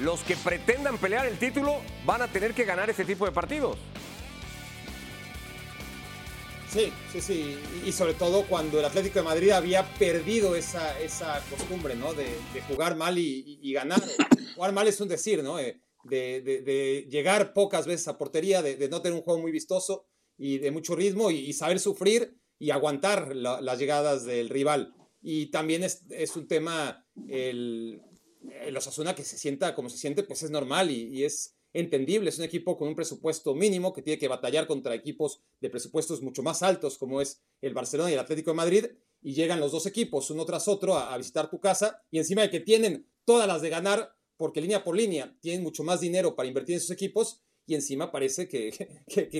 [0.00, 3.76] Los que pretendan pelear el título van a tener que ganar ese tipo de partidos.
[6.70, 7.58] Sí, sí, sí.
[7.84, 12.14] Y sobre todo cuando el Atlético de Madrid había perdido esa, esa costumbre, ¿no?
[12.14, 12.28] De,
[12.68, 14.00] jugar mal y, ganar.
[14.54, 15.58] Jugar mal es un decir, ¿no?
[15.58, 20.06] Eh, de, de, llegar pocas veces a portería, de, no tener un juego muy vistoso
[20.36, 24.94] y de mucho ritmo y, saber sufrir y aguantar las llegadas del rival.
[25.20, 28.00] Y también es, es un tema, el,
[28.62, 32.30] el Osasuna que se sienta como se siente, pues es normal y, es entendible.
[32.30, 36.22] Es un equipo con un presupuesto mínimo que tiene que batallar contra equipos de presupuestos
[36.22, 38.86] mucho más altos, como es el Barcelona y el Atlético de Madrid,
[39.20, 42.50] y llegan los dos equipos uno tras otro a, visitar tu casa, y encima de
[42.50, 46.48] que tienen todas las de ganar, porque línea por línea tienen mucho más dinero para
[46.48, 48.72] invertir en sus equipos, y encima parece que,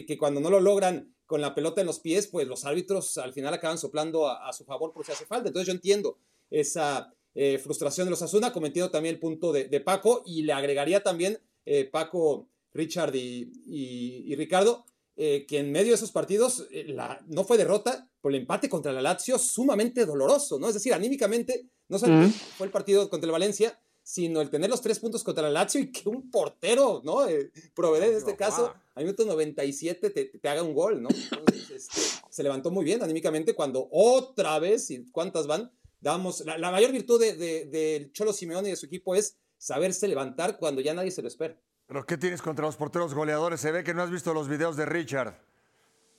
[0.06, 3.32] que, cuando no lo logran con la pelota en los pies, pues los árbitros al
[3.32, 5.48] final acaban soplando a, su favor por si hace falta.
[5.48, 6.18] Entonces yo entiendo
[6.50, 10.52] esa eh, frustración de los Asuna, cometiendo también el punto de, de Paco, y le
[10.52, 14.84] agregaría también eh, Paco, Richard y, Ricardo,
[15.16, 18.92] eh, que en medio de esos partidos la, no fue derrota, por el empate contra
[18.92, 20.68] la Lazio sumamente doloroso, ¿no?
[20.68, 24.80] Es decir, anímicamente, no solo fue el partido contra el Valencia, sino el tener los
[24.80, 27.26] tres puntos contra la Lazio y que un portero, ¿no?
[27.74, 31.10] Proveedor en este caso, a minuto 97 te, te haga un gol, ¿no?
[31.10, 36.70] Entonces, este, se levantó muy bien anímicamente cuando otra vez, y cuántas van, damos, la,
[36.70, 40.80] mayor virtud del de, de Cholo Simeone y de su equipo es saberse levantar cuando
[40.80, 41.60] ya nadie se lo espera.
[41.86, 43.60] ¿Pero qué tienes contra los porteros goleadores?
[43.60, 45.38] Se ve que no has visto los videos de Richard.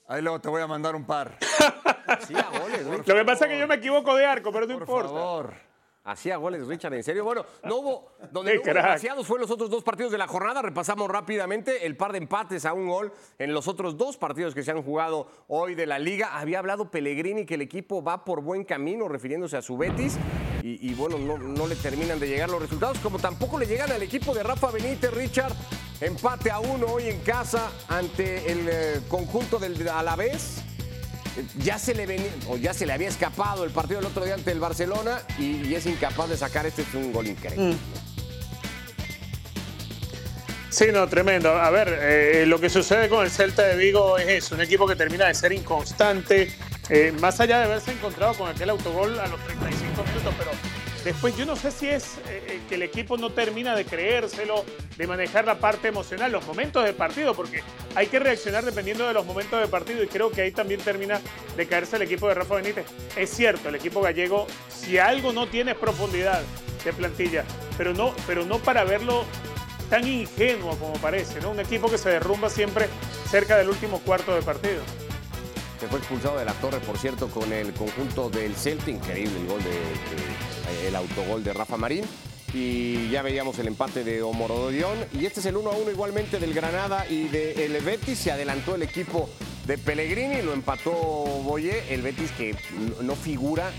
[0.06, 1.36] Ahí luego te voy a mandar un par.
[2.26, 4.74] Sí, a goles, Lo que pasa es que yo me equivoco de arco, pero no
[4.74, 5.08] Por importa.
[5.08, 5.69] Favor.
[6.02, 7.24] Hacía goles Richard, en serio.
[7.24, 10.62] Bueno, no hubo, donde no hubo demasiados fue los otros dos partidos de la jornada.
[10.62, 14.62] Repasamos rápidamente el par de empates a un gol en los otros dos partidos que
[14.62, 16.38] se han jugado hoy de la liga.
[16.38, 20.18] Había hablado Pellegrini que el equipo va por buen camino, refiriéndose a su Betis.
[20.62, 24.34] Y, bueno, no, le terminan de llegar los resultados, como tampoco le llegan al equipo
[24.34, 25.52] de Rafa Benítez, Richard.
[26.00, 30.62] Empate a uno hoy en casa ante el eh, conjunto del Alavés
[31.58, 34.34] ya se le venía, o ya se le había escapado el partido del otro día
[34.34, 37.74] ante el Barcelona y, es incapaz de sacar este es un gol increíble.
[37.74, 37.78] Mm.
[40.70, 41.50] Sí, no, tremendo.
[41.50, 44.86] A ver, eh, lo que sucede con el Celta de Vigo es eso, un equipo
[44.86, 46.52] que termina de ser inconstante,
[46.88, 50.50] eh, más allá de haberse encontrado con aquel autogol a los 35 minutos, pero
[51.04, 54.64] Después yo no sé si es eh, eh, que el equipo no termina de creérselo,
[54.98, 57.62] de manejar la parte emocional, los momentos de partido, porque
[57.94, 61.18] hay que reaccionar dependiendo de los momentos de partido y creo que ahí también termina
[61.56, 62.84] de caerse el equipo de Rafa Benítez.
[63.16, 66.42] Es cierto, el equipo gallego, si algo no tiene profundidad
[66.84, 67.44] de plantilla,
[67.78, 69.24] pero no, pero no para verlo
[69.88, 71.50] tan ingenuo como parece, ¿no?
[71.50, 72.88] Un equipo que se derrumba siempre
[73.30, 74.82] cerca del último cuarto de partido
[75.80, 78.90] que fue expulsado de la torre, por cierto, con el conjunto del Celta.
[78.90, 79.70] Increíble el gol de,
[80.86, 82.04] el autogol de Rafa Marín.
[82.52, 84.98] Y ya veíamos el empate de Omorododión.
[85.12, 88.18] Y este es el 1 a 1 igualmente del Granada y del el Betis.
[88.18, 89.30] Se adelantó el equipo
[89.66, 91.94] de Pellegrini, lo empató Boyé.
[91.94, 92.56] El Betis que
[93.02, 93.70] no figura,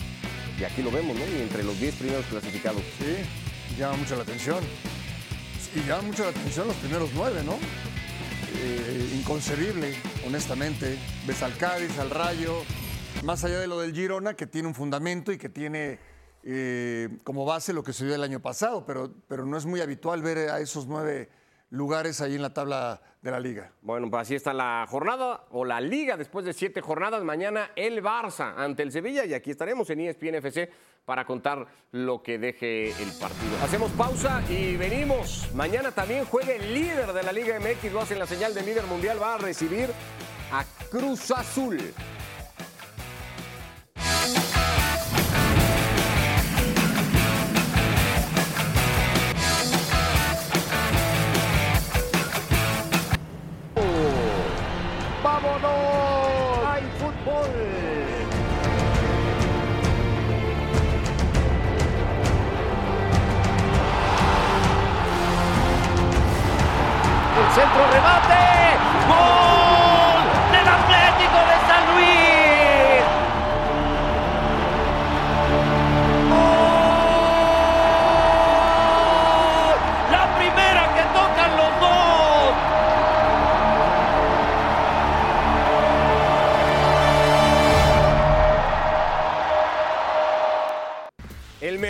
[0.60, 1.26] y aquí lo vemos, ¿no?
[1.26, 2.82] Ni entre los 10 primeros clasificados.
[3.00, 4.64] Sí, llama mucho la atención.
[5.76, 7.58] Y llama mucho la atención los primeros nueve, ¿no?
[8.58, 9.96] Eh, inconcebible,
[10.28, 10.98] honestamente.
[11.26, 12.64] Ves al Cádiz, al Rayo,
[13.24, 16.00] más allá de lo del Girona, que tiene un fundamento y que tiene
[16.44, 19.82] eh, como base lo que se vio el año pasado, pero, pero no es muy
[19.82, 21.30] habitual ver a esos nueve
[21.70, 23.72] lugares ahí en la tabla de la liga.
[23.82, 27.24] Bueno, pues así está la jornada o la liga después de siete jornadas.
[27.24, 30.70] Mañana el Barça ante el Sevilla y aquí estaremos en ESPN FC
[31.06, 33.58] para contar lo que deje el partido.
[33.64, 35.50] Hacemos pausa y venimos.
[35.56, 38.62] Mañana también juega el líder de la Liga MX, lo hace en la señal de
[38.64, 39.90] líder mundial, va a recibir
[40.52, 41.80] a Cruz Azul.
[67.54, 68.78] Centro remate.
[69.08, 69.61] ¡Gol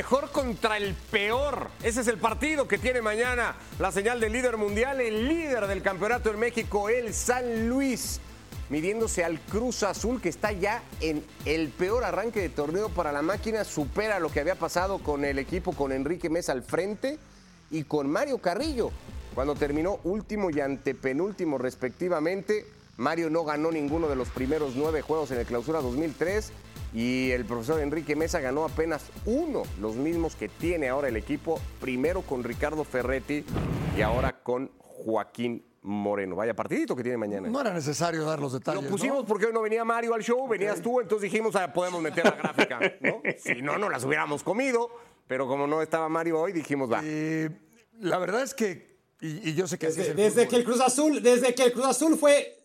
[0.02, 1.68] mejor contra el peor.
[1.84, 5.84] Ese es el partido que tiene mañana la señal del líder mundial, el líder del
[5.84, 8.20] campeonato en México, el San Luis,
[8.72, 13.22] midiéndose al Cruz Azul que está ya en el peor arranque de torneo para la
[13.22, 17.20] máquina, supera lo que había pasado con el equipo con Enrique Mesa al frente
[17.70, 18.90] y con Mario Carrillo,
[19.36, 22.66] cuando terminó último y antepenúltimo respectivamente.
[22.98, 26.52] Mario no ganó ninguno de los primeros nueve juegos en el clausura 2003
[26.94, 31.60] y el profesor Enrique Mesa ganó apenas uno, los mismos que tiene ahora el equipo,
[31.80, 33.46] primero con Ricardo Ferretti
[33.98, 36.36] y ahora con Joaquín Moreno.
[36.36, 37.48] Vaya partidito que tiene mañana.
[37.50, 38.84] No era necesario dar los detalles.
[38.84, 42.02] Lo pusimos porque hoy no venía Mario al show, venías tú, entonces dijimos, ah, podemos
[42.02, 42.80] meter la gráfica.
[43.00, 43.22] ¿no?
[43.38, 44.90] Si no, no las hubiéramos comido,
[45.28, 47.02] pero como no estaba Mario hoy, dijimos, va.
[47.04, 47.50] Eh,
[48.00, 51.56] la verdad es que, y, yo sé que desde, desde que el Cruz Azul, desde
[51.56, 52.61] que el Cruz Azul fue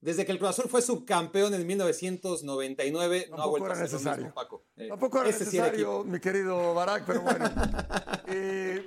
[0.00, 4.24] desde que el Cruz Azul fue subcampeón en 1999, no ha vuelto a ser necesario.
[4.26, 4.64] Mismo, Paco.
[4.76, 7.50] Eh, Tampoco era necesario, mi querido Barak, pero bueno.
[8.30, 8.84] Eh,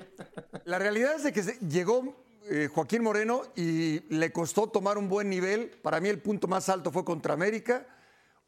[0.66, 2.16] la realidad es de que llegó
[2.48, 5.72] eh, Joaquín Moreno y le costó tomar un buen nivel.
[5.82, 7.88] Para mí el punto más alto fue contra América.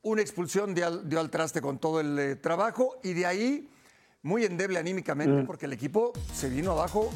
[0.03, 3.71] Una expulsión dio al, dio al traste con todo el trabajo y de ahí
[4.21, 5.47] muy endeble anímicamente mm.
[5.47, 7.09] porque el equipo se vino abajo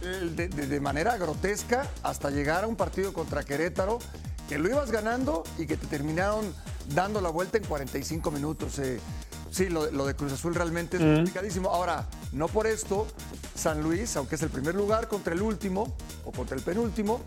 [0.00, 4.00] de, de manera grotesca hasta llegar a un partido contra Querétaro
[4.48, 6.54] que lo ibas ganando y que te terminaron
[6.94, 8.78] dando la vuelta en 45 minutos.
[8.78, 9.00] Eh.
[9.50, 11.70] sí, lo, de Cruz Azul realmente es complicadísimo.
[11.70, 13.06] Ahora, no por esto,
[13.54, 17.20] San Luis, aunque es el primer lugar contra el último o contra el penúltimo,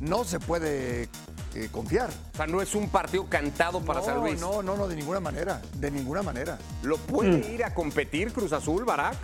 [0.00, 1.08] no se puede
[1.54, 2.10] eh, confiar.
[2.34, 4.40] O sea, no es un partido cantado para San Luis.
[4.40, 5.62] No, no, no, de ninguna manera.
[5.74, 6.58] De ninguna manera.
[6.82, 7.54] ¿Lo puede mm.
[7.54, 9.16] ir a competir Cruz Azul, Barak?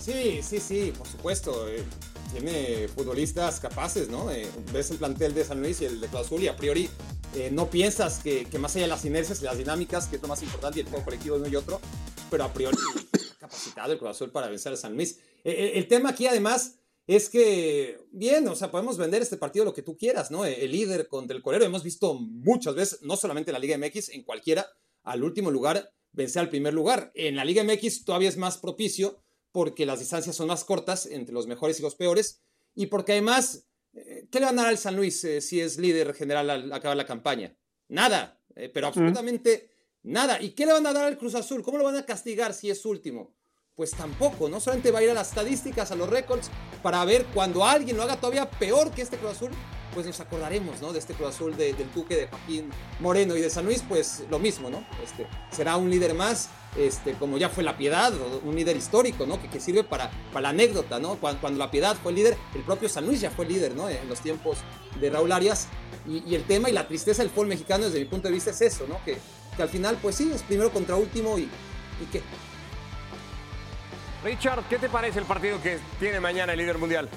[0.00, 1.66] Sí, sí, sí, por supuesto.
[2.28, 4.30] Eh, tiene futbolistas capaces, ¿no?
[4.30, 6.88] Eh, ves el plantel de San Luis y el de Cruz Azul y a priori
[7.34, 10.28] eh, no piensas que, más allá de las inercias y las dinámicas, que es lo
[10.28, 11.80] más importante y el juego colectivo de uno y otro,
[12.30, 12.76] pero a priori
[13.38, 15.18] capacitado el Cruz Azul para vencer a San Luis.
[15.44, 19.74] Eh, el tema aquí además es que, bien, o sea, podemos vender este partido lo
[19.74, 20.44] que tú quieras, ¿no?
[20.44, 24.10] El líder contra el colero, hemos visto muchas veces, no solamente en la Liga MX,
[24.10, 24.66] en cualquiera,
[25.04, 27.10] al último lugar vencer al primer lugar.
[27.14, 29.22] En la Liga MX todavía es más propicio
[29.52, 32.40] porque las distancias son más cortas entre los mejores y los peores,
[32.74, 35.78] y porque además, eh, ¿qué le van a dar al San Luis eh, si es
[35.78, 37.56] líder general al acabar la campaña?
[37.88, 39.70] Nada, eh, pero absolutamente
[40.02, 40.40] nada.
[40.40, 41.62] ¿Y qué le van a dar al Cruz Azul?
[41.62, 43.34] ¿Cómo lo van a castigar si es último?
[43.74, 46.50] Pues tampoco, no solamente va a ir a las estadísticas, a los récords,
[46.82, 49.50] para ver cuando alguien lo haga todavía peor que este Cruz Azul,
[49.94, 50.92] pues nos acordaremos, ¿no?
[50.92, 52.70] De este Cruz Azul del Duque, de Joaquín
[53.00, 54.84] Moreno y de San Luis, pues lo mismo, ¿no?
[55.02, 58.12] Este, será un líder más, este, como ya fue la Piedad,
[58.44, 59.40] un líder histórico, ¿no?
[59.40, 61.16] Que, sirve para, para la anécdota, ¿no?
[61.16, 63.88] Cuando, la Piedad fue líder, el propio San Luis ya fue líder, ¿no?
[63.88, 64.58] En los tiempos
[65.00, 65.68] de Raúl Arias.
[66.06, 68.60] Y, el tema y la tristeza del fútbol mexicano, desde mi punto de vista, es
[68.60, 68.98] eso, ¿no?
[69.04, 69.18] Que,
[69.60, 72.22] al final, pues sí, es primero contra último y, y.
[74.24, 77.08] Richard, ¿qué te parece el partido que tiene mañana el líder mundial?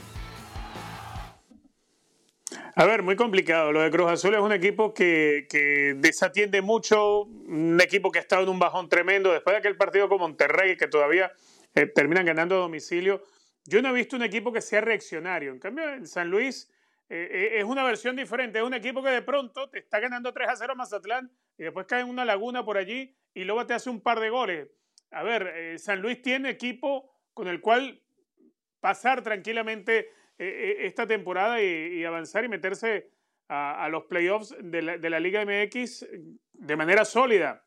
[2.75, 3.73] A ver, muy complicado.
[3.73, 8.43] Lo de Cruz Azul es un equipo que, desatiende mucho, un equipo que ha estado
[8.43, 9.33] en un bajón tremendo.
[9.33, 11.31] Después de aquel partido con Monterrey, que todavía
[11.75, 13.23] eh, terminan ganando a domicilio,
[13.65, 15.51] yo no he visto un equipo que sea reaccionario.
[15.51, 16.71] En cambio, en San Luis
[17.09, 18.59] eh, eh, es una versión diferente.
[18.59, 21.85] Es un equipo que de pronto te está ganando 3 a 0 Mazatlán y después
[21.87, 24.69] cae en una laguna por allí y luego te hace un par de goles.
[25.11, 28.01] A ver, San Luis tiene equipo con el cual
[28.79, 30.09] pasar tranquilamente
[30.41, 33.11] esta temporada y, avanzar y meterse
[33.47, 36.07] a, los playoffs de la, Liga MX
[36.53, 37.63] de manera sólida.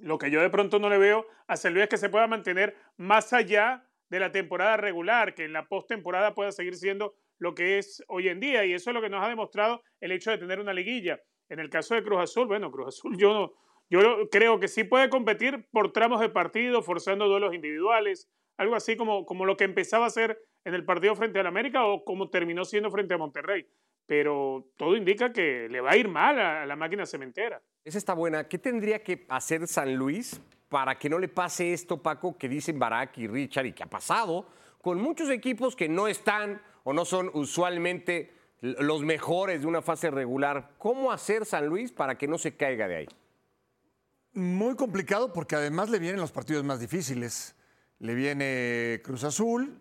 [0.00, 2.26] Lo que yo de pronto no le veo a San Luis es que se pueda
[2.26, 7.54] mantener más allá de la temporada regular, que en la postemporada pueda seguir siendo lo
[7.54, 8.64] que es hoy en día.
[8.64, 11.20] Y eso es lo que nos ha demostrado el hecho de tener una liguilla.
[11.48, 13.54] En el caso de Cruz Azul, bueno, Cruz Azul yo,
[13.88, 18.96] yo creo que sí puede competir por tramos de partido, forzando duelos individuales, algo así
[18.96, 22.28] como, como lo que empezaba a hacer en el partido frente al América o como
[22.30, 23.66] terminó siendo frente a Monterrey.
[24.06, 27.62] Pero todo indica que le va a ir mal a la máquina cementera.
[27.84, 28.48] Esa está buena.
[28.48, 32.78] ¿Qué tendría que hacer San Luis para que no le pase esto, Paco, que dicen
[32.78, 34.46] Barak y Richard y que ha pasado
[34.80, 40.10] con muchos equipos que no están o no son usualmente los mejores de una fase
[40.10, 40.70] regular?
[40.78, 43.08] ¿Cómo hacer San Luis para que no se caiga de ahí?
[44.34, 47.54] Muy complicado porque además le vienen los partidos más difíciles.
[47.98, 49.78] Le viene Cruz Azul,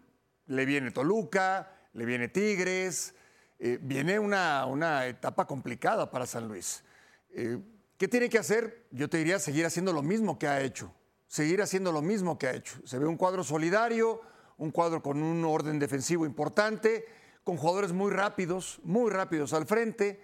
[0.52, 3.16] le viene Toluca, le viene Tigres.
[3.58, 6.84] Eh, viene una, una, etapa complicada para San Luis.
[7.30, 7.60] Eh,
[7.97, 8.88] ¿Qué tiene que hacer?
[8.91, 10.93] Yo te diría seguir haciendo lo mismo que ha hecho.
[11.28, 12.80] Seguir haciendo lo mismo que ha hecho.
[12.84, 14.22] Se ve un cuadro solidario,
[14.58, 17.06] un cuadro con un orden defensivo importante,
[17.43, 20.22] con jugadores muy rápidos, muy rápidos al frente.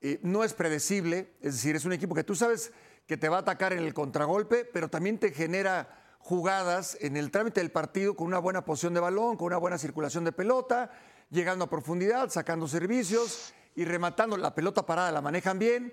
[0.00, 2.72] Eh, no es predecible, es decir, es un equipo que tú sabes
[3.06, 7.30] que te va a atacar en el contragolpe, pero también te genera jugadas en el
[7.30, 10.92] trámite del partido con una buena posición de balón, con una buena circulación de pelota,
[11.30, 14.36] llegando a profundidad, sacando servicios y rematando.
[14.36, 15.92] La pelota parada la manejan bien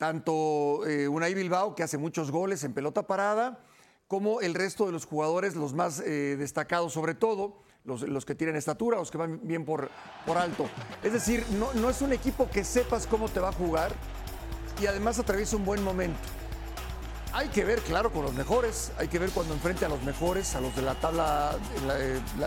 [0.00, 3.60] tanto eh, Unai Bilbao, que hace muchos goles en pelota parada,
[4.08, 8.56] como el resto de los jugadores, los más eh, destacados sobre todo, los, que tienen
[8.56, 9.90] estatura, los que van bien por,
[10.24, 10.70] por alto.
[11.02, 13.92] Es decir, no, no es un equipo que sepas cómo te va a jugar
[14.80, 16.18] y además atraviesa un buen momento.
[17.32, 18.92] Hay que ver, claro, con los mejores.
[18.98, 21.56] Hay que ver cuando enfrente a los mejores, a los de la tabla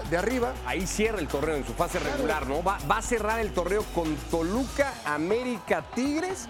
[0.09, 0.53] de, arriba.
[0.65, 2.61] Ahí cierra el torneo en su fase regular, ¿no?
[2.63, 6.49] Va, a cerrar el torneo con Toluca, América, Tigres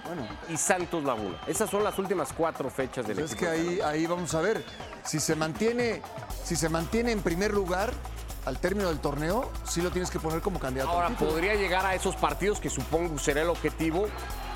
[0.50, 1.40] y Santos Laguna.
[1.48, 4.64] Esas son las últimas cuatro fechas del pues Es que ahí, ahí vamos a ver.
[5.04, 6.02] Si se mantiene,
[6.44, 7.94] si se mantiene en primer lugar,
[8.46, 10.92] al término del torneo, sí lo tienes que poner como candidato.
[10.92, 14.08] Ahora, podría llegar a esos partidos que supongo será el objetivo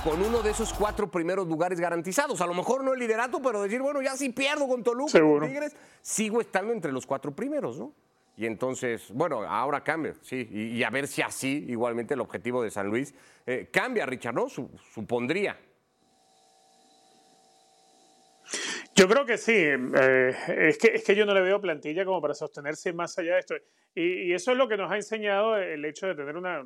[0.04, 2.42] con uno de esos cuatro primeros lugares garantizados.
[2.42, 5.48] A lo mejor no el liderato, pero decir, bueno, ya si pierdo con Toluca, con
[5.48, 7.94] Tigres, sigo estando entre los cuatro primeros, ¿no?
[8.38, 12.70] Y entonces, bueno, ahora cambia, sí, y, a ver si así, igualmente, el objetivo de
[12.70, 13.16] San Luis
[13.48, 14.48] eh, cambia, Richard, ¿no?
[14.48, 15.58] supondría.
[18.96, 19.54] Yo creo que sí.
[19.56, 20.36] Eh,
[20.70, 23.40] es, que, es que yo no le veo plantilla como para sostenerse más allá de
[23.40, 23.56] esto.
[23.96, 26.64] Y, eso es lo que nos ha enseñado el hecho de tener una,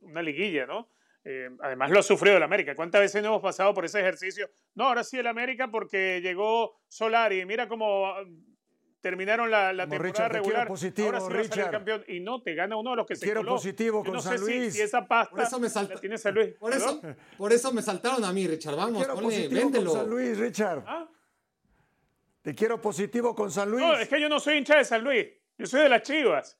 [0.00, 0.88] una liguilla, ¿no?
[1.24, 2.74] Eh, además lo ha sufrido el América.
[2.74, 4.50] ¿Cuántas veces no hemos pasado por ese ejercicio?
[4.74, 7.44] No, ahora sí el América porque llegó Solari.
[7.46, 8.24] Mira cómo ah,
[9.00, 10.66] terminaron la, la temporada regular.
[10.66, 11.70] Positivo, ahora sí Richard.
[11.70, 14.38] campeón y no te gana uno de los que se quiero positivo con no San
[14.38, 14.74] sé Luis.
[14.74, 16.54] Si, esa pasta por eso me la tiene San Luis.
[16.58, 17.00] Por eso,
[17.36, 18.74] por eso me saltaron a mí, Richard.
[18.76, 20.84] Vamos, te quiero positivo con San Luis, Richard.
[20.86, 21.08] ¿Ah?
[22.42, 23.84] Te quiero positivo con San Luis.
[23.84, 25.26] No, es que yo no soy hincha de San Luis.
[25.56, 26.58] Yo soy de las Chivas.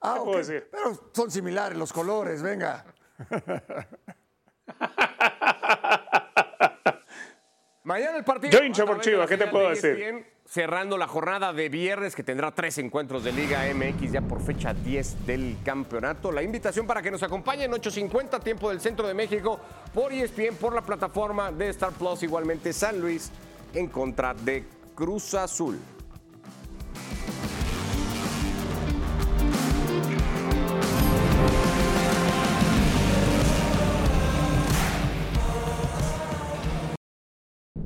[0.00, 0.68] Ah, puedo decir?
[0.70, 2.84] Pero son similares los colores, venga.
[7.84, 8.58] Mañana el partido.
[8.58, 10.32] Yo hincho por Chivas, ¿qué te puedo decir?
[10.52, 14.74] cerrando la jornada de viernes que tendrá tres encuentros de Liga MX ya por fecha
[14.74, 16.30] 10 del campeonato.
[16.30, 19.58] La invitación para que nos acompañen 8.50 tiempo del centro de México
[19.94, 23.30] por ESPN, por la plataforma de Star Plus, igualmente San Luis
[23.72, 25.78] en contra de Cruz Azul.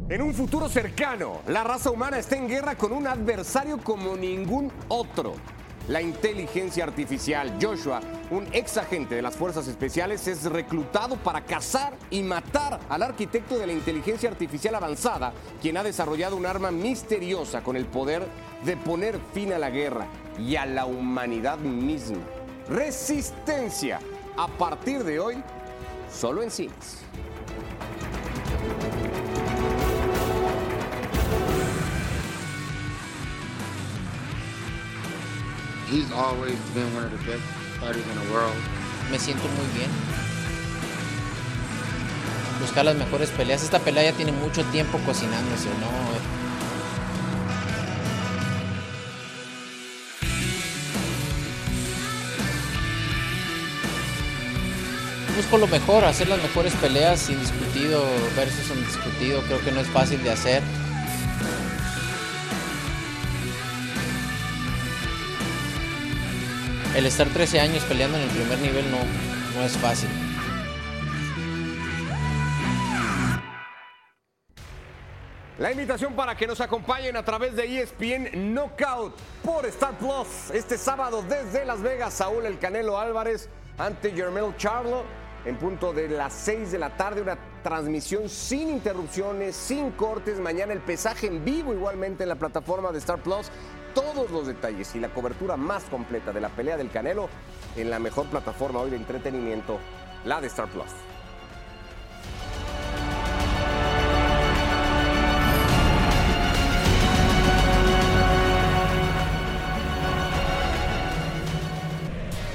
[0.09, 4.70] En un futuro cercano, la raza humana está en guerra con un adversario como ningún
[4.86, 5.34] otro.
[5.88, 7.59] La inteligencia artificial.
[7.61, 8.00] Joshua,
[8.30, 13.59] un ex agente de las fuerzas especiales, es reclutado para cazar y matar al arquitecto
[13.59, 18.22] de la inteligencia artificial avanzada, quien ha desarrollado un arma misteriosa con el poder
[18.64, 20.07] de poner fin a la guerra
[20.38, 22.22] y a la humanidad misma.
[22.68, 23.98] Resistencia.
[24.36, 25.42] A partir de hoy,
[26.12, 27.07] solo en cines.
[35.89, 37.43] He's always been one of the best
[37.78, 38.57] fighters in the world.
[39.09, 39.89] Me siento muy bien.
[42.61, 43.62] Buscar las mejores peleas.
[43.62, 45.87] Esta pelea ya tiene mucho tiempo cocinándose, ¿no?
[55.37, 58.03] Busco lo mejor, hacer las mejores peleas indiscutido
[58.34, 59.41] versus indiscutido.
[59.43, 60.62] Creo que no es fácil de hacer.
[66.97, 68.97] El estar 13 años peleando en el primer nivel no,
[69.55, 70.09] no es fácil.
[75.59, 80.78] La invitación para que nos acompañen a través de ESPN Knockout por Star Plus este
[80.78, 85.05] sábado desde Las Vegas, Saúl El Canelo Álvarez ante Jermel Charlo
[85.47, 90.72] en punto de las 6 de la tarde, una transmisión sin interrupciones, sin cortes, mañana
[90.72, 93.49] el pesaje en vivo igualmente en la plataforma de Star Plus,
[93.97, 97.30] todos los detalles y la cobertura más completa de la pelea del Canelo
[97.76, 99.78] en la mejor plataforma hoy de entretenimiento,
[100.26, 100.84] la de Star Plus.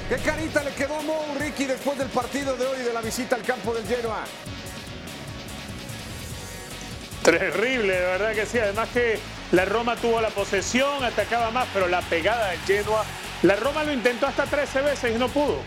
[0.09, 3.35] ¿Qué carita le quedó a Mo Ricky después del partido de hoy de la visita
[3.35, 4.25] al campo del Genoa?
[7.23, 8.59] Terrible, de verdad que sí.
[8.59, 9.17] Además que
[9.51, 13.03] la Roma tuvo la posesión, atacaba más, pero la pegada del Genoa.
[13.43, 15.59] La Roma lo intentó hasta 13 veces y no pudo.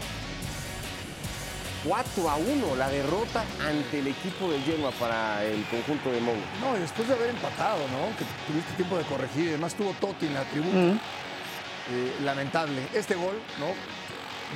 [1.85, 6.32] 4 a 1 la derrota ante el equipo del Genoa para el conjunto de Mo.
[6.61, 8.16] No, y después de haber empatado, ¿no?
[8.16, 9.49] Que tuviste tiempo de corregir.
[9.51, 10.99] Además tuvo Totti en la tribuna.
[11.91, 12.80] Eh, lamentable.
[12.95, 13.66] Este gol, ¿no?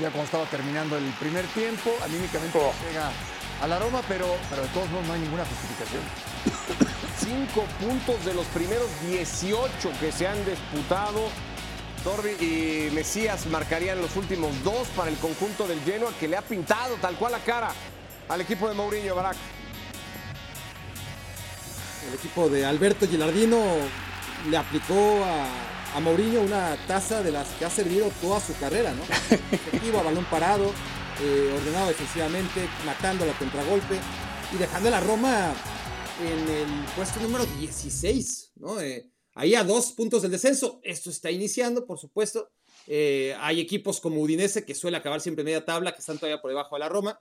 [0.00, 2.72] ya cuando estaba terminando el primer tiempo, anímicamente oh.
[2.86, 3.10] llega
[3.60, 6.97] a la Roma, pero, pero de todos modos no hay ninguna justificación.
[7.20, 11.28] Cinco puntos de los primeros 18 que se han disputado.
[12.04, 16.42] Torri y Mesías marcarían los últimos dos para el conjunto del Genoa que le ha
[16.42, 17.70] pintado tal cual la cara
[18.28, 19.36] al equipo de Mourinho Barak.
[22.08, 23.60] El equipo de Alberto Gilardino
[24.48, 28.92] le aplicó a, a Mourinho una taza de las que ha servido toda su carrera,
[28.92, 29.02] ¿no?
[29.52, 30.72] Efectivo, a balón parado,
[31.20, 33.98] eh, ordenado defensivamente, matando la contragolpe
[34.52, 35.52] y dejando a la Roma
[36.20, 38.80] en el puesto número 16, ¿no?
[38.80, 40.80] Eh, ahí a dos puntos del descenso.
[40.82, 42.50] Esto está iniciando, por supuesto.
[42.86, 46.50] Eh, hay equipos como Udinese que suele acabar siempre media tabla, que están todavía por
[46.50, 47.20] debajo de la Roma.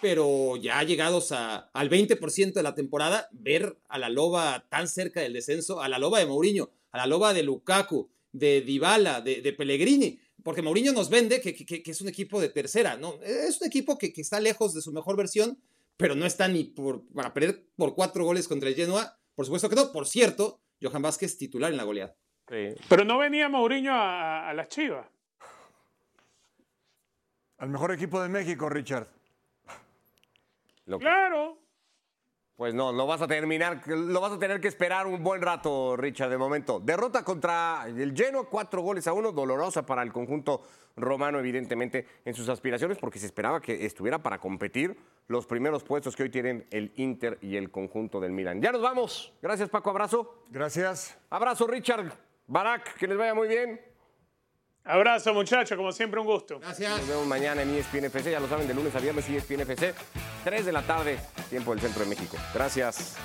[0.00, 5.20] Pero ya llegados a, al 20% de la temporada, ver a la loba tan cerca
[5.20, 9.52] del descenso, a la loba de Mourinho, a la loba de Lukaku, de Dybala, de,
[9.54, 13.18] Pellegrini, porque Mourinho nos vende que, es un equipo de tercera, ¿no?
[13.22, 15.58] Es un equipo que, está lejos de su mejor versión,
[15.96, 19.68] pero no está ni por, para perder por cuatro goles contra el Genoa, por supuesto
[19.68, 19.92] que no.
[19.92, 22.16] Por cierto, Johan Vázquez titular en la goleada.
[22.46, 25.06] Pero no venía Mourinho a, a las Chivas.
[27.58, 29.08] Al mejor equipo de México, Richard.
[30.98, 31.58] Claro.
[32.56, 35.94] Pues no, lo vas a terminar, lo vas a tener que esperar un buen rato,
[35.94, 36.80] Richard, de momento.
[36.80, 40.62] Derrota contra el Genoa, cuatro goles a uno, dolorosa para el conjunto
[40.96, 44.96] romano, evidentemente, en sus aspiraciones, porque se esperaba que estuviera para competir
[45.28, 48.62] los primeros puestos que hoy tienen el Inter y el conjunto del Milan.
[48.62, 49.34] Ya nos vamos.
[49.42, 49.90] Gracias, Paco.
[49.90, 50.44] Abrazo.
[50.48, 51.18] Gracias.
[51.28, 52.10] Abrazo, Richard.
[52.46, 53.78] Barak, que les vaya muy bien.
[54.86, 56.60] Abrazo, muchachos, como siempre, un gusto.
[56.60, 56.98] Gracias.
[56.98, 59.94] Nos vemos mañana en ESPN FC, ya lo saben, de lunes a viernes ESPN FC,
[60.44, 61.18] 3 de la tarde,
[61.50, 62.36] tiempo del centro de México.
[62.54, 63.16] Gracias.